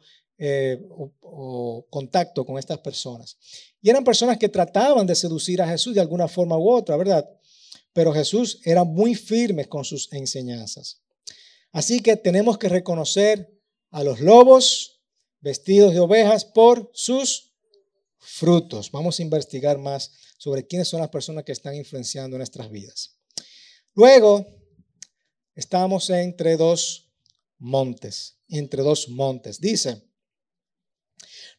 contacto 1.90 2.44
con 2.44 2.58
estas 2.58 2.78
personas. 2.78 3.36
Y 3.82 3.90
eran 3.90 4.02
personas 4.02 4.38
que 4.38 4.48
trataban 4.48 5.06
de 5.06 5.14
seducir 5.14 5.60
a 5.60 5.68
Jesús 5.68 5.94
de 5.94 6.00
alguna 6.00 6.26
forma 6.26 6.56
u 6.56 6.70
otra, 6.70 6.96
¿verdad? 6.96 7.28
Pero 7.92 8.12
Jesús 8.12 8.60
era 8.64 8.84
muy 8.84 9.14
firme 9.14 9.66
con 9.66 9.84
sus 9.84 10.12
enseñanzas. 10.12 11.02
Así 11.72 12.00
que 12.00 12.16
tenemos 12.16 12.58
que 12.58 12.68
reconocer 12.68 13.60
a 13.90 14.02
los 14.04 14.20
lobos 14.20 15.00
vestidos 15.40 15.92
de 15.92 16.00
ovejas 16.00 16.44
por 16.44 16.90
sus 16.94 17.52
frutos. 18.18 18.90
Vamos 18.90 19.18
a 19.18 19.22
investigar 19.22 19.78
más 19.78 20.12
sobre 20.38 20.66
quiénes 20.66 20.88
son 20.88 21.00
las 21.00 21.10
personas 21.10 21.44
que 21.44 21.52
están 21.52 21.74
influenciando 21.74 22.36
nuestras 22.36 22.70
vidas. 22.70 23.18
Luego, 23.94 24.46
estamos 25.54 26.08
entre 26.10 26.56
dos 26.56 27.12
montes, 27.58 28.38
entre 28.48 28.82
dos 28.82 29.08
montes. 29.08 29.60
Dice, 29.60 30.02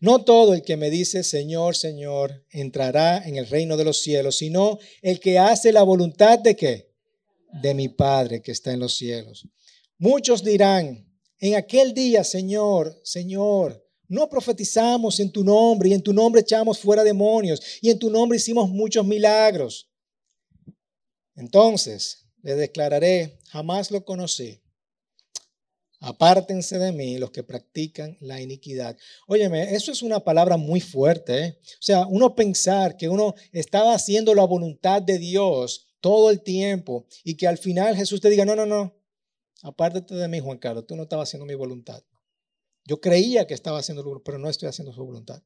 no 0.04 0.26
todo 0.26 0.54
el 0.54 0.64
que 0.64 0.76
me 0.76 0.90
dice 0.90 1.24
Señor, 1.24 1.78
Señor, 1.78 2.46
entrará 2.50 3.26
en 3.26 3.38
el 3.38 3.48
reino 3.48 3.78
de 3.78 3.86
los 3.86 4.02
cielos, 4.02 4.36
sino 4.36 4.78
el 5.02 5.22
que 5.22 5.40
hace 5.40 5.72
la 5.72 5.82
voluntad 5.82 6.40
de 6.40 6.58
qué? 6.58 6.92
De 7.62 7.74
mi 7.74 7.88
Padre 7.88 8.42
que 8.42 8.52
está 8.52 8.74
en 8.74 8.82
los 8.82 8.98
cielos. 8.98 9.48
Muchos 9.98 10.44
dirán, 10.44 11.10
en 11.40 11.56
aquel 11.56 11.94
día, 11.94 12.26
Señor, 12.26 13.00
Señor, 13.06 13.82
no 14.10 14.28
profetizamos 14.28 15.22
en 15.22 15.32
tu 15.32 15.42
nombre 15.42 15.88
y 15.88 15.94
en 15.94 16.04
tu 16.04 16.12
nombre 16.12 16.42
echamos 16.42 16.80
fuera 16.80 17.06
demonios 17.06 17.62
y 17.80 17.90
en 17.90 17.98
tu 17.98 18.10
nombre 18.10 18.36
hicimos 18.36 18.70
muchos 18.70 19.06
milagros. 19.06 19.90
Entonces 21.38 22.26
le 22.42 22.56
declararé, 22.56 23.40
jamás 23.48 23.90
lo 23.90 24.04
conocí. 24.04 24.63
Apártense 26.06 26.80
de 26.80 26.92
mí 26.92 27.18
los 27.18 27.32
que 27.32 27.44
practican 27.44 28.18
la 28.20 28.42
iniquidad. 28.42 28.98
Óyeme, 29.26 29.74
eso 29.74 29.90
es 29.90 30.02
una 30.02 30.20
palabra 30.20 30.58
muy 30.58 30.82
fuerte. 30.82 31.46
¿eh? 31.46 31.60
O 31.62 31.82
sea, 31.82 32.06
uno 32.08 32.36
pensar 32.36 32.98
que 32.98 33.08
uno 33.08 33.36
estaba 33.54 33.94
haciendo 33.94 34.36
la 34.36 34.44
voluntad 34.44 35.02
de 35.02 35.18
Dios 35.18 35.88
todo 36.02 36.30
el 36.30 36.42
tiempo 36.42 37.06
y 37.24 37.36
que 37.36 37.48
al 37.48 37.58
final 37.58 37.96
Jesús 37.96 38.20
te 38.20 38.30
diga, 38.30 38.44
no, 38.44 38.54
no, 38.54 38.66
no, 38.66 38.94
apártate 39.62 40.16
de 40.16 40.28
mí, 40.28 40.42
Juan 40.42 40.58
Carlos, 40.58 40.86
tú 40.86 40.98
no 40.98 41.04
estabas 41.04 41.30
haciendo 41.30 41.46
mi 41.46 41.56
voluntad. 41.56 42.04
Yo 42.84 43.00
creía 43.00 43.48
que 43.48 43.54
estaba 43.54 43.80
haciendo, 43.80 44.22
pero 44.26 44.38
no 44.38 44.50
estoy 44.50 44.68
haciendo 44.68 44.92
su 44.92 45.06
voluntad. 45.06 45.42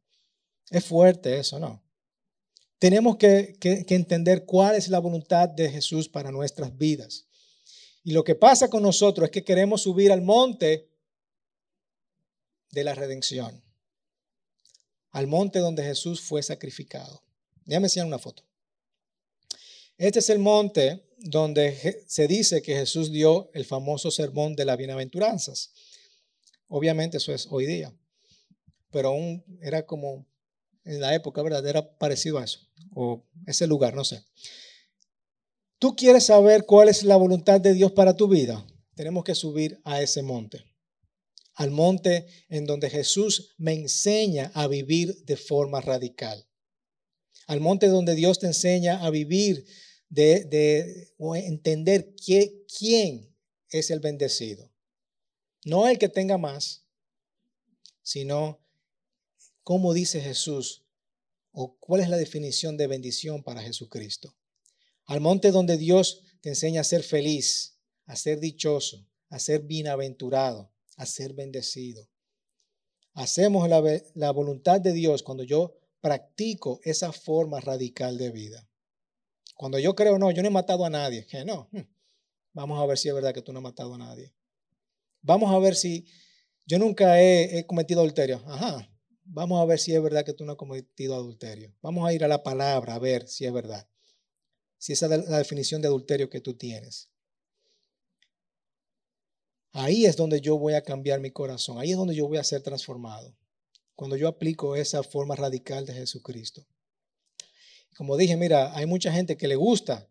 Es 0.71 0.83
fuerte 0.83 1.37
eso, 1.37 1.59
¿no? 1.59 1.83
Tenemos 2.79 3.17
que, 3.17 3.57
que 3.59 3.85
entender 3.89 4.45
cuál 4.45 4.75
es 4.75 4.89
la 4.89 4.97
voluntad 4.97 5.49
de 5.49 5.69
Jesús 5.69 6.09
para 6.09 6.31
nuestras 6.31 6.75
vidas. 6.75 7.26
Y 8.07 8.13
lo 8.13 8.23
que 8.23 8.35
pasa 8.35 8.69
con 8.69 8.83
nosotros 8.83 9.25
es 9.25 9.31
que 9.31 9.43
queremos 9.43 9.81
subir 9.81 10.13
al 10.13 10.21
monte 10.21 10.87
de 12.71 12.85
la 12.85 12.95
redención, 12.95 13.61
al 15.11 15.27
monte 15.27 15.59
donde 15.59 15.83
Jesús 15.83 16.21
fue 16.21 16.41
sacrificado. 16.41 17.21
Déjame 17.65 17.87
enseñar 17.87 18.07
una 18.07 18.17
foto. 18.17 18.45
Este 19.97 20.19
es 20.19 20.29
el 20.29 20.39
monte 20.39 21.05
donde 21.17 22.05
se 22.07 22.29
dice 22.29 22.61
que 22.61 22.77
Jesús 22.77 23.11
dio 23.11 23.51
el 23.53 23.65
famoso 23.65 24.09
sermón 24.09 24.55
de 24.55 24.63
las 24.63 24.77
bienaventuranzas. 24.77 25.73
Obviamente 26.69 27.17
eso 27.17 27.33
es 27.33 27.45
hoy 27.51 27.65
día, 27.65 27.93
pero 28.89 29.09
aún 29.09 29.43
era 29.61 29.85
como 29.85 30.25
en 30.85 31.01
la 31.01 31.13
época, 31.13 31.41
¿verdad? 31.41 31.67
Era 31.67 31.97
parecido 31.97 32.37
a 32.37 32.45
eso, 32.45 32.69
o 32.95 33.25
ese 33.45 33.67
lugar, 33.67 33.95
no 33.95 34.05
sé. 34.05 34.23
¿Tú 35.79 35.95
quieres 35.95 36.25
saber 36.25 36.65
cuál 36.65 36.89
es 36.89 37.03
la 37.03 37.17
voluntad 37.17 37.61
de 37.61 37.73
Dios 37.73 37.91
para 37.91 38.15
tu 38.15 38.27
vida? 38.27 38.65
Tenemos 38.95 39.23
que 39.23 39.35
subir 39.35 39.79
a 39.83 40.01
ese 40.01 40.23
monte. 40.23 40.65
Al 41.53 41.71
monte 41.71 42.27
en 42.49 42.65
donde 42.65 42.89
Jesús 42.89 43.55
me 43.57 43.73
enseña 43.73 44.51
a 44.53 44.67
vivir 44.67 45.23
de 45.25 45.37
forma 45.37 45.81
radical. 45.81 46.47
Al 47.47 47.59
monte 47.59 47.87
donde 47.87 48.15
Dios 48.15 48.39
te 48.39 48.47
enseña 48.47 49.03
a 49.05 49.09
vivir 49.09 49.65
de, 50.09 51.13
o 51.17 51.35
entender 51.35 52.15
quién 52.15 53.35
es 53.69 53.91
el 53.91 53.99
bendecido. 53.99 54.71
No 55.63 55.87
el 55.87 55.97
que 55.97 56.09
tenga 56.09 56.37
más, 56.37 56.85
sino 58.01 58.59
como 59.63 59.93
dice 59.93 60.21
Jesús 60.21 60.87
¿O 61.59 61.75
cuál 61.79 62.01
es 62.01 62.09
la 62.09 62.17
definición 62.17 62.77
de 62.77 62.85
bendición 62.85 63.41
para 63.41 63.63
Jesucristo? 63.63 64.36
Al 65.07 65.21
monte 65.21 65.51
donde 65.51 65.77
Dios 65.77 66.21
te 66.41 66.49
enseña 66.49 66.81
a 66.81 66.83
ser 66.83 67.01
feliz, 67.01 67.79
a 68.05 68.15
ser 68.15 68.39
dichoso, 68.39 69.07
a 69.29 69.39
ser 69.39 69.61
bienaventurado, 69.61 70.71
a 70.97 71.05
ser 71.05 71.33
bendecido. 71.33 72.07
Hacemos 73.13 73.67
la, 73.67 74.31
voluntad 74.31 74.79
de 74.79 74.93
Dios 74.93 75.23
cuando 75.23 75.43
yo 75.43 75.75
practico 76.01 76.79
esa 76.83 77.11
forma 77.11 77.59
radical 77.59 78.17
de 78.17 78.29
vida. 78.31 78.69
Cuando 79.55 79.79
yo 79.79 79.95
creo, 79.95 80.19
no, 80.19 80.29
yo 80.29 80.43
no 80.43 80.49
he 80.49 80.51
matado 80.51 80.85
a 80.85 80.89
nadie, 80.89 81.25
que 81.25 81.43
no, 81.43 81.67
hmm, 81.71 81.81
vamos 82.53 82.79
a 82.79 82.85
ver 82.85 82.97
si 82.97 83.07
es 83.07 83.15
verdad 83.15 83.33
que 83.33 83.41
tú 83.41 83.51
no 83.51 83.59
has 83.59 83.63
matado 83.63 83.95
a 83.95 83.97
nadie. 83.97 84.31
Vamos 85.21 85.51
a 85.51 85.57
ver 85.57 85.75
si 85.75 86.05
yo 86.65 86.77
nunca 86.77 87.19
he, 87.19 87.65
cometido 87.65 88.01
adulterio. 88.01 88.43
Ajá, 88.45 88.87
vamos 89.23 89.61
a 89.61 89.65
ver 89.65 89.79
si 89.79 89.95
es 89.95 90.03
verdad 90.03 90.23
que 90.23 90.33
tú 90.33 90.45
no 90.45 90.51
has 90.51 90.57
cometido 90.57 91.15
adulterio. 91.15 91.73
Vamos 91.81 92.07
a 92.07 92.13
ir 92.13 92.23
a 92.23 92.27
la 92.27 92.43
palabra 92.43 92.95
a 92.95 92.99
ver 92.99 93.27
si 93.27 93.45
es 93.45 93.53
verdad. 93.53 93.87
Si 94.77 94.93
esa 94.93 95.13
es 95.13 95.27
la 95.27 95.37
definición 95.37 95.81
de 95.81 95.87
adulterio 95.87 96.29
que 96.29 96.41
tú 96.41 96.55
tienes. 96.55 97.09
Ahí 99.71 100.05
es 100.05 100.15
donde 100.15 100.41
yo 100.41 100.57
voy 100.57 100.73
a 100.73 100.81
cambiar 100.81 101.19
mi 101.19 101.31
corazón. 101.31 101.79
Ahí 101.79 101.91
es 101.91 101.97
donde 101.97 102.15
yo 102.15 102.27
voy 102.27 102.37
a 102.37 102.43
ser 102.43 102.61
transformado. 102.61 103.35
Cuando 103.95 104.15
yo 104.15 104.27
aplico 104.27 104.75
esa 104.75 105.03
forma 105.03 105.35
radical 105.35 105.85
de 105.85 105.93
Jesucristo. 105.93 106.65
Como 107.95 108.17
dije, 108.17 108.37
mira, 108.37 108.75
hay 108.75 108.85
mucha 108.85 109.11
gente 109.11 109.37
que 109.37 109.47
le 109.47 109.55
gusta 109.55 110.07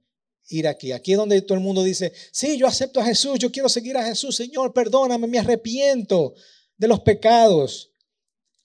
ir 0.48 0.66
aquí. 0.66 0.92
Aquí 0.92 1.12
es 1.12 1.18
donde 1.18 1.40
todo 1.42 1.56
el 1.58 1.64
mundo 1.64 1.82
dice, 1.82 2.12
sí, 2.32 2.58
yo 2.58 2.66
acepto 2.66 3.00
a 3.00 3.04
Jesús, 3.04 3.38
yo 3.38 3.50
quiero 3.50 3.68
seguir 3.68 3.96
a 3.96 4.04
Jesús, 4.04 4.36
Señor, 4.36 4.72
perdóname, 4.72 5.26
me 5.26 5.38
arrepiento 5.38 6.34
de 6.76 6.88
los 6.88 7.00
pecados. 7.00 7.92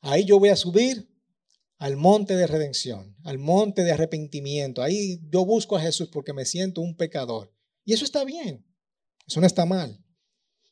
Ahí 0.01 0.25
yo 0.25 0.39
voy 0.39 0.49
a 0.49 0.55
subir 0.55 1.10
al 1.81 1.97
monte 1.97 2.35
de 2.35 2.45
redención, 2.45 3.17
al 3.23 3.39
monte 3.39 3.83
de 3.83 3.91
arrepentimiento. 3.91 4.83
Ahí 4.83 5.19
yo 5.31 5.43
busco 5.45 5.75
a 5.75 5.81
Jesús 5.81 6.09
porque 6.09 6.31
me 6.31 6.45
siento 6.45 6.79
un 6.79 6.95
pecador. 6.95 7.51
Y 7.83 7.93
eso 7.93 8.05
está 8.05 8.23
bien, 8.23 8.63
eso 9.25 9.41
no 9.41 9.47
está 9.47 9.65
mal. 9.65 9.99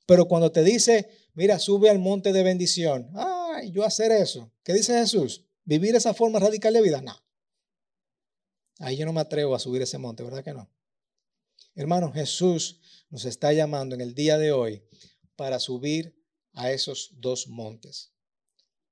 Pero 0.05 0.27
cuando 0.27 0.51
te 0.51 0.63
dice, 0.63 1.09
mira, 1.33 1.57
sube 1.57 1.89
al 1.89 1.97
monte 1.97 2.31
de 2.31 2.43
bendición, 2.43 3.09
ay, 3.15 3.71
yo 3.71 3.83
hacer 3.83 4.11
eso, 4.11 4.53
¿qué 4.63 4.71
dice 4.71 4.93
Jesús? 4.99 5.47
¿Vivir 5.63 5.95
esa 5.95 6.13
forma 6.13 6.37
radical 6.37 6.75
de 6.75 6.83
vida? 6.83 7.01
No. 7.01 7.19
Ahí 8.77 8.95
yo 8.95 9.07
no 9.07 9.13
me 9.13 9.21
atrevo 9.21 9.55
a 9.55 9.59
subir 9.59 9.81
ese 9.81 9.97
monte, 9.97 10.21
¿verdad 10.21 10.43
que 10.43 10.53
no? 10.53 10.71
Hermano, 11.73 12.13
Jesús 12.13 12.81
nos 13.09 13.25
está 13.25 13.51
llamando 13.51 13.95
en 13.95 14.01
el 14.01 14.13
día 14.13 14.37
de 14.37 14.51
hoy 14.51 14.83
para 15.35 15.57
subir 15.57 16.23
a 16.53 16.71
esos 16.71 17.13
dos 17.15 17.47
montes, 17.47 18.13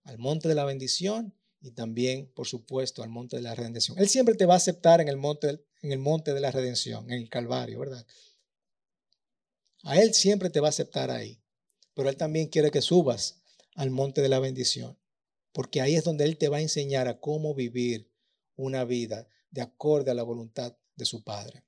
al 0.03 0.17
monte 0.17 0.47
de 0.47 0.55
la 0.55 0.65
bendición 0.65 1.37
y 1.61 1.71
también, 1.71 2.31
por 2.33 2.47
supuesto, 2.47 3.03
al 3.03 3.09
monte 3.09 3.37
de 3.37 3.41
la 3.41 3.55
redención. 3.55 3.97
Él 3.97 4.09
siempre 4.09 4.35
te 4.35 4.45
va 4.45 4.53
a 4.53 4.57
aceptar 4.57 5.01
en 5.01 5.07
el 5.07 5.17
monte, 5.17 5.65
en 5.81 5.91
el 5.91 5.99
monte 5.99 6.33
de 6.33 6.41
la 6.41 6.51
redención, 6.51 7.09
en 7.11 7.21
el 7.21 7.29
Calvario, 7.29 7.79
¿verdad? 7.79 8.05
A 9.83 9.99
Él 9.99 10.13
siempre 10.13 10.49
te 10.49 10.59
va 10.59 10.67
a 10.67 10.69
aceptar 10.69 11.11
ahí, 11.11 11.41
pero 11.93 12.09
Él 12.09 12.17
también 12.17 12.47
quiere 12.47 12.71
que 12.71 12.81
subas 12.81 13.41
al 13.75 13.89
monte 13.89 14.21
de 14.21 14.29
la 14.29 14.39
bendición, 14.39 14.97
porque 15.51 15.81
ahí 15.81 15.95
es 15.95 16.03
donde 16.03 16.25
Él 16.25 16.37
te 16.37 16.49
va 16.49 16.57
a 16.57 16.61
enseñar 16.61 17.07
a 17.07 17.19
cómo 17.19 17.53
vivir 17.53 18.11
una 18.55 18.83
vida 18.83 19.27
de 19.51 19.61
acorde 19.61 20.11
a 20.11 20.13
la 20.13 20.23
voluntad 20.23 20.75
de 20.95 21.05
su 21.05 21.23
Padre. 21.23 21.63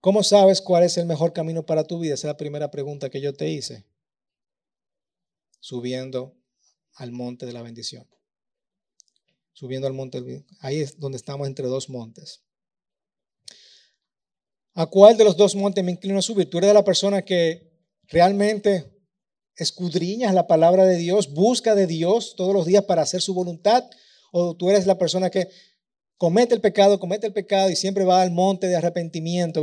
¿Cómo 0.00 0.24
sabes 0.24 0.60
cuál 0.60 0.82
es 0.82 0.98
el 0.98 1.06
mejor 1.06 1.32
camino 1.32 1.64
para 1.64 1.84
tu 1.84 2.00
vida? 2.00 2.14
Esa 2.14 2.26
es 2.26 2.32
la 2.32 2.36
primera 2.36 2.72
pregunta 2.72 3.08
que 3.08 3.20
yo 3.20 3.34
te 3.34 3.48
hice. 3.48 3.84
Subiendo 5.62 6.36
al 6.96 7.12
monte 7.12 7.46
de 7.46 7.52
la 7.52 7.62
bendición. 7.62 8.04
Subiendo 9.52 9.86
al 9.86 9.92
monte. 9.92 10.44
Ahí 10.58 10.80
es 10.80 10.98
donde 10.98 11.16
estamos 11.16 11.46
entre 11.46 11.68
dos 11.68 11.88
montes. 11.88 12.42
¿A 14.74 14.86
cuál 14.86 15.16
de 15.16 15.22
los 15.22 15.36
dos 15.36 15.54
montes 15.54 15.84
me 15.84 15.92
inclino 15.92 16.18
a 16.18 16.22
subir? 16.22 16.50
Tú 16.50 16.58
eres 16.58 16.74
la 16.74 16.82
persona 16.82 17.22
que 17.22 17.70
realmente 18.08 18.92
escudriñas 19.54 20.34
la 20.34 20.48
palabra 20.48 20.84
de 20.84 20.96
Dios, 20.96 21.32
busca 21.32 21.76
de 21.76 21.86
Dios 21.86 22.34
todos 22.34 22.52
los 22.52 22.66
días 22.66 22.84
para 22.84 23.02
hacer 23.02 23.20
su 23.20 23.32
voluntad, 23.32 23.88
o 24.32 24.56
tú 24.56 24.68
eres 24.68 24.86
la 24.86 24.98
persona 24.98 25.30
que 25.30 25.48
comete 26.16 26.56
el 26.56 26.60
pecado, 26.60 26.98
comete 26.98 27.28
el 27.28 27.32
pecado 27.32 27.70
y 27.70 27.76
siempre 27.76 28.04
va 28.04 28.22
al 28.22 28.32
monte 28.32 28.66
de 28.66 28.74
arrepentimiento. 28.74 29.62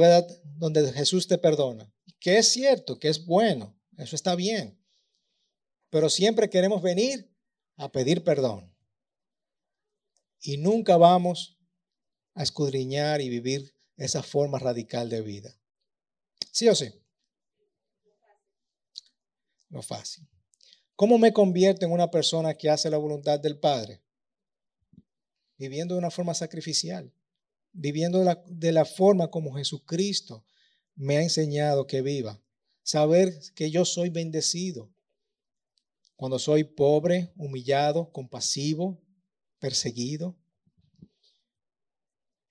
Donde 0.60 0.94
Jesús 0.94 1.28
te 1.28 1.38
perdona. 1.38 1.92
Que 2.22 2.38
es 2.38 2.48
cierto, 2.54 3.00
que 3.00 3.10
es 3.10 3.26
bueno, 3.26 3.78
eso 3.98 4.16
está 4.16 4.36
bien. 4.36 4.79
Pero 5.90 6.10
siempre 6.10 6.50
queremos 6.50 6.82
venir 6.82 7.30
a 7.78 7.92
pedir 7.92 8.24
perdón. 8.24 8.74
Y 10.42 10.58
nunca 10.58 10.98
vamos 10.98 11.58
a 12.34 12.44
escudriñar 12.44 13.22
y 13.22 13.30
vivir 13.30 13.74
esa 13.98 14.24
forma 14.24 14.60
radical 14.60 15.10
de 15.10 15.22
vida. 15.22 15.54
¿Sí 16.52 16.68
o 16.70 16.76
sí? 16.76 16.94
No 19.70 19.82
fácil. 19.82 20.28
¿Cómo 20.96 21.18
me 21.18 21.34
convierto 21.34 21.86
en 21.86 21.92
una 21.92 22.10
persona 22.10 22.54
que 22.54 22.70
hace 22.70 22.90
la 22.90 22.98
voluntad 22.98 23.40
del 23.40 23.60
Padre? 23.60 24.02
viviendo 25.60 25.94
de 25.94 26.00
una 26.00 26.10
forma 26.10 26.34
sacrificial, 26.34 27.12
viviendo 27.74 28.20
de 28.20 28.26
la, 28.26 28.44
de 28.48 28.72
la 28.72 28.86
forma 28.86 29.30
como 29.30 29.54
Jesucristo 29.56 30.46
me 30.96 31.18
ha 31.18 31.22
enseñado 31.22 31.86
que 31.86 32.02
viva. 32.02 32.42
Saber 32.82 33.38
que 33.56 33.70
yo 33.70 33.86
soy 33.86 34.10
bendecido 34.10 34.90
cuando 36.20 36.38
soy 36.38 36.66
pobre, 36.66 37.32
humillado, 37.38 38.12
compasivo, 38.12 39.02
perseguido. 39.58 40.38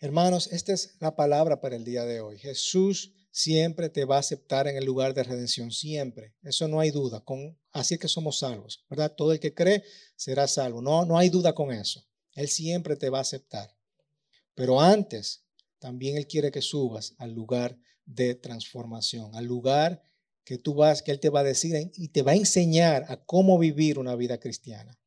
Hermanos, 0.00 0.48
esta 0.52 0.72
es 0.72 0.96
la 1.00 1.14
palabra 1.16 1.60
para 1.60 1.76
el 1.76 1.84
día 1.84 2.06
de 2.06 2.22
hoy. 2.22 2.38
Jesús 2.38 3.12
siempre 3.30 3.90
te 3.90 4.06
va 4.06 4.16
a 4.16 4.20
aceptar 4.20 4.68
en 4.68 4.78
el 4.78 4.86
lugar 4.86 5.12
de 5.12 5.22
redención, 5.22 5.70
siempre. 5.70 6.34
Eso 6.42 6.66
no 6.66 6.80
hay 6.80 6.90
duda. 6.90 7.20
Con, 7.20 7.60
así 7.72 7.98
que 7.98 8.08
somos 8.08 8.38
salvos, 8.38 8.86
¿verdad? 8.88 9.14
Todo 9.14 9.34
el 9.34 9.38
que 9.38 9.52
cree 9.52 9.84
será 10.16 10.48
salvo. 10.48 10.80
No, 10.80 11.04
no 11.04 11.18
hay 11.18 11.28
duda 11.28 11.54
con 11.54 11.70
eso. 11.70 12.02
Él 12.32 12.48
siempre 12.48 12.96
te 12.96 13.10
va 13.10 13.18
a 13.18 13.20
aceptar. 13.20 13.76
Pero 14.54 14.80
antes, 14.80 15.44
también 15.78 16.16
Él 16.16 16.26
quiere 16.26 16.50
que 16.50 16.62
subas 16.62 17.14
al 17.18 17.34
lugar 17.34 17.78
de 18.06 18.34
transformación, 18.34 19.34
al 19.34 19.44
lugar 19.44 20.07
que 20.48 20.56
tú 20.56 20.72
vas, 20.72 21.02
que 21.02 21.10
Él 21.10 21.20
te 21.20 21.28
va 21.28 21.40
a 21.40 21.44
decir 21.44 21.90
y 21.94 22.08
te 22.08 22.22
va 22.22 22.32
a 22.32 22.36
enseñar 22.36 23.04
a 23.10 23.18
cómo 23.18 23.58
vivir 23.58 23.98
una 23.98 24.16
vida 24.16 24.40
cristiana. 24.40 24.98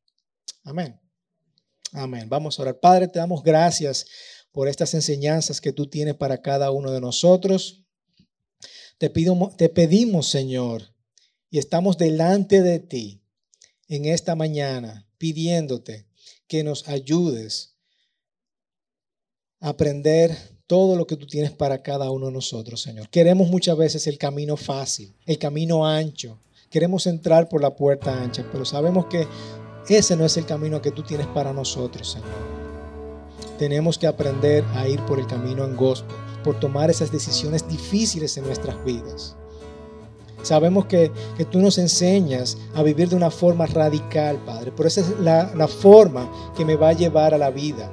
Amén. 0.62 1.00
Amén. 1.90 2.28
Vamos 2.28 2.56
a 2.56 2.62
orar. 2.62 2.78
Padre, 2.78 3.08
te 3.08 3.18
damos 3.18 3.42
gracias 3.42 4.06
por 4.52 4.68
estas 4.68 4.94
enseñanzas 4.94 5.60
que 5.60 5.72
tú 5.72 5.88
tienes 5.88 6.14
para 6.14 6.40
cada 6.42 6.70
uno 6.70 6.92
de 6.92 7.00
nosotros. 7.00 7.82
Te, 8.98 9.10
pido, 9.10 9.52
te 9.58 9.68
pedimos, 9.68 10.28
Señor, 10.28 10.94
y 11.50 11.58
estamos 11.58 11.98
delante 11.98 12.62
de 12.62 12.78
ti 12.78 13.20
en 13.88 14.04
esta 14.04 14.36
mañana 14.36 15.08
pidiéndote 15.18 16.06
que 16.46 16.62
nos 16.62 16.86
ayudes 16.86 17.74
a 19.58 19.70
aprender 19.70 20.51
todo 20.72 20.96
lo 20.96 21.06
que 21.06 21.18
tú 21.18 21.26
tienes 21.26 21.50
para 21.50 21.82
cada 21.82 22.10
uno 22.10 22.28
de 22.28 22.32
nosotros, 22.32 22.80
Señor. 22.80 23.06
Queremos 23.10 23.46
muchas 23.50 23.76
veces 23.76 24.06
el 24.06 24.16
camino 24.16 24.56
fácil, 24.56 25.12
el 25.26 25.36
camino 25.36 25.86
ancho. 25.86 26.38
Queremos 26.70 27.06
entrar 27.06 27.46
por 27.46 27.60
la 27.60 27.76
puerta 27.76 28.22
ancha, 28.22 28.42
pero 28.50 28.64
sabemos 28.64 29.04
que 29.04 29.28
ese 29.86 30.16
no 30.16 30.24
es 30.24 30.34
el 30.38 30.46
camino 30.46 30.80
que 30.80 30.90
tú 30.90 31.02
tienes 31.02 31.26
para 31.26 31.52
nosotros, 31.52 32.12
Señor. 32.12 32.30
Tenemos 33.58 33.98
que 33.98 34.06
aprender 34.06 34.64
a 34.72 34.88
ir 34.88 34.98
por 35.02 35.18
el 35.18 35.26
camino 35.26 35.62
angosto, 35.62 36.14
por 36.42 36.58
tomar 36.58 36.88
esas 36.88 37.12
decisiones 37.12 37.68
difíciles 37.68 38.38
en 38.38 38.44
nuestras 38.44 38.82
vidas. 38.82 39.36
Sabemos 40.40 40.86
que, 40.86 41.12
tú 41.50 41.60
nos 41.60 41.76
enseñas 41.76 42.56
a 42.74 42.82
vivir 42.82 43.10
de 43.10 43.16
una 43.16 43.30
forma 43.30 43.66
radical, 43.66 44.38
Padre. 44.46 44.72
Pero 44.74 44.88
esa 44.88 45.02
es 45.02 45.20
la, 45.20 45.54
la 45.54 45.68
forma 45.68 46.32
que 46.56 46.64
me 46.64 46.76
va 46.76 46.88
a 46.88 46.94
llevar 46.94 47.34
a 47.34 47.38
la 47.38 47.50
vida, 47.50 47.92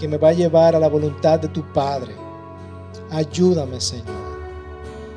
que 0.00 0.08
me 0.08 0.16
va 0.16 0.30
a 0.30 0.32
llevar 0.32 0.74
a 0.74 0.80
la 0.80 0.88
voluntad 0.88 1.38
de 1.38 1.48
tu 1.48 1.62
Padre. 1.74 2.14
Ayúdame, 3.10 3.78
Señor. 3.82 4.30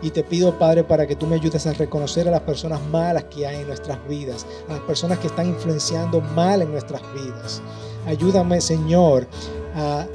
Y 0.02 0.10
te 0.10 0.26
pido, 0.26 0.60
Padre, 0.60 0.84
para 0.84 1.08
que 1.08 1.16
tú 1.16 1.26
me 1.26 1.36
ayudes 1.36 1.66
a 1.66 1.72
reconocer 1.72 2.28
a 2.28 2.32
las 2.32 2.42
personas 2.42 2.82
malas 2.92 3.24
que 3.26 3.48
hay 3.48 3.62
en 3.62 3.68
nuestras 3.68 3.98
vidas, 4.10 4.46
a 4.68 4.74
las 4.74 4.82
personas 4.82 5.20
que 5.20 5.28
están 5.28 5.48
influenciando 5.48 6.20
mal 6.20 6.62
en 6.62 6.72
nuestras 6.74 7.02
vidas. 7.14 7.62
Ayúdame, 8.06 8.60
Señor, 8.60 9.26
a, 9.74 10.06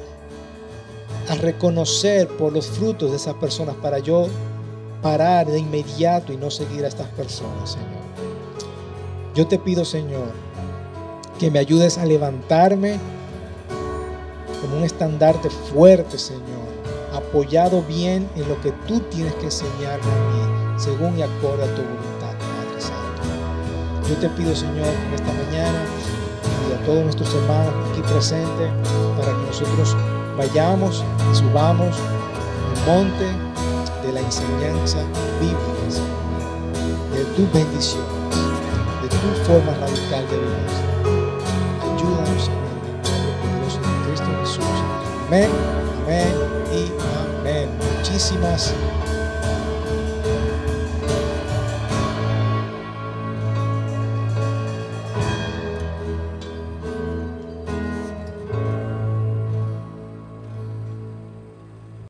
a 1.31 1.35
reconocer 1.37 2.29
por 2.29 2.53
los 2.53 2.67
frutos 2.67 3.11
de 3.11 3.17
esas 3.17 3.35
personas 3.37 3.75
para 3.77 4.01
yo 4.01 4.27
parar 5.01 5.47
de 5.47 5.61
inmediato 5.61 6.31
y 6.31 6.37
no 6.37 6.51
seguir 6.51 6.85
a 6.85 6.89
estas 6.89 7.09
personas, 7.09 7.71
Señor. 7.71 7.89
Yo 9.35 9.47
te 9.47 9.59
pido, 9.59 9.87
Señor, 9.87 10.29
que 11.39 11.51
me 11.51 11.59
ayudes 11.59 11.97
a 11.97 12.05
levantarme 12.05 12.99
como 14.61 14.79
un 14.79 14.85
estandarte 14.85 15.51
fuerte, 15.51 16.19
Señor, 16.19 16.69
apoyado 17.13 17.83
bien 17.83 18.29
en 18.37 18.49
lo 18.49 18.61
que 18.61 18.73
tú 18.87 19.01
tienes 19.11 19.35
que 19.35 19.47
enseñarme 19.47 20.11
a 20.11 20.77
mí, 20.77 20.81
según 20.81 21.19
y 21.19 21.23
acorde 21.23 21.65
a 21.65 21.75
tu 21.75 21.83
voluntad, 21.83 22.35
Padre 22.39 22.81
Santo. 22.81 24.09
Yo 24.09 24.17
te 24.17 24.29
pido, 24.31 24.55
Señor, 24.55 24.87
en 24.87 25.15
esta 25.15 25.33
mañana 25.33 25.85
y 26.69 26.73
a 26.73 26.87
todos 26.87 27.03
nuestros 27.05 27.35
hermanos 27.35 27.73
aquí 27.91 28.03
presentes 28.03 28.71
para 29.19 29.33
que 29.33 29.47
nosotros 29.47 29.97
vayamos 30.37 31.05
y 31.33 31.37
subamos 31.37 31.97
el 31.97 32.93
monte 32.93 33.27
de 34.07 34.13
la 34.13 34.21
enseñanza 34.21 34.99
bíblica, 35.41 35.69
de 37.15 37.25
tus 37.35 37.53
bendiciones, 37.53 38.09
de 39.03 39.09
tu 39.09 39.45
forma 39.45 39.73
radical 39.81 40.25
de 40.31 40.37
vivir. 40.37 40.58
Amén, 45.29 45.51
amén 46.07 46.35
y 46.73 46.91
amén. 47.43 47.69
Muchísimas 47.99 48.73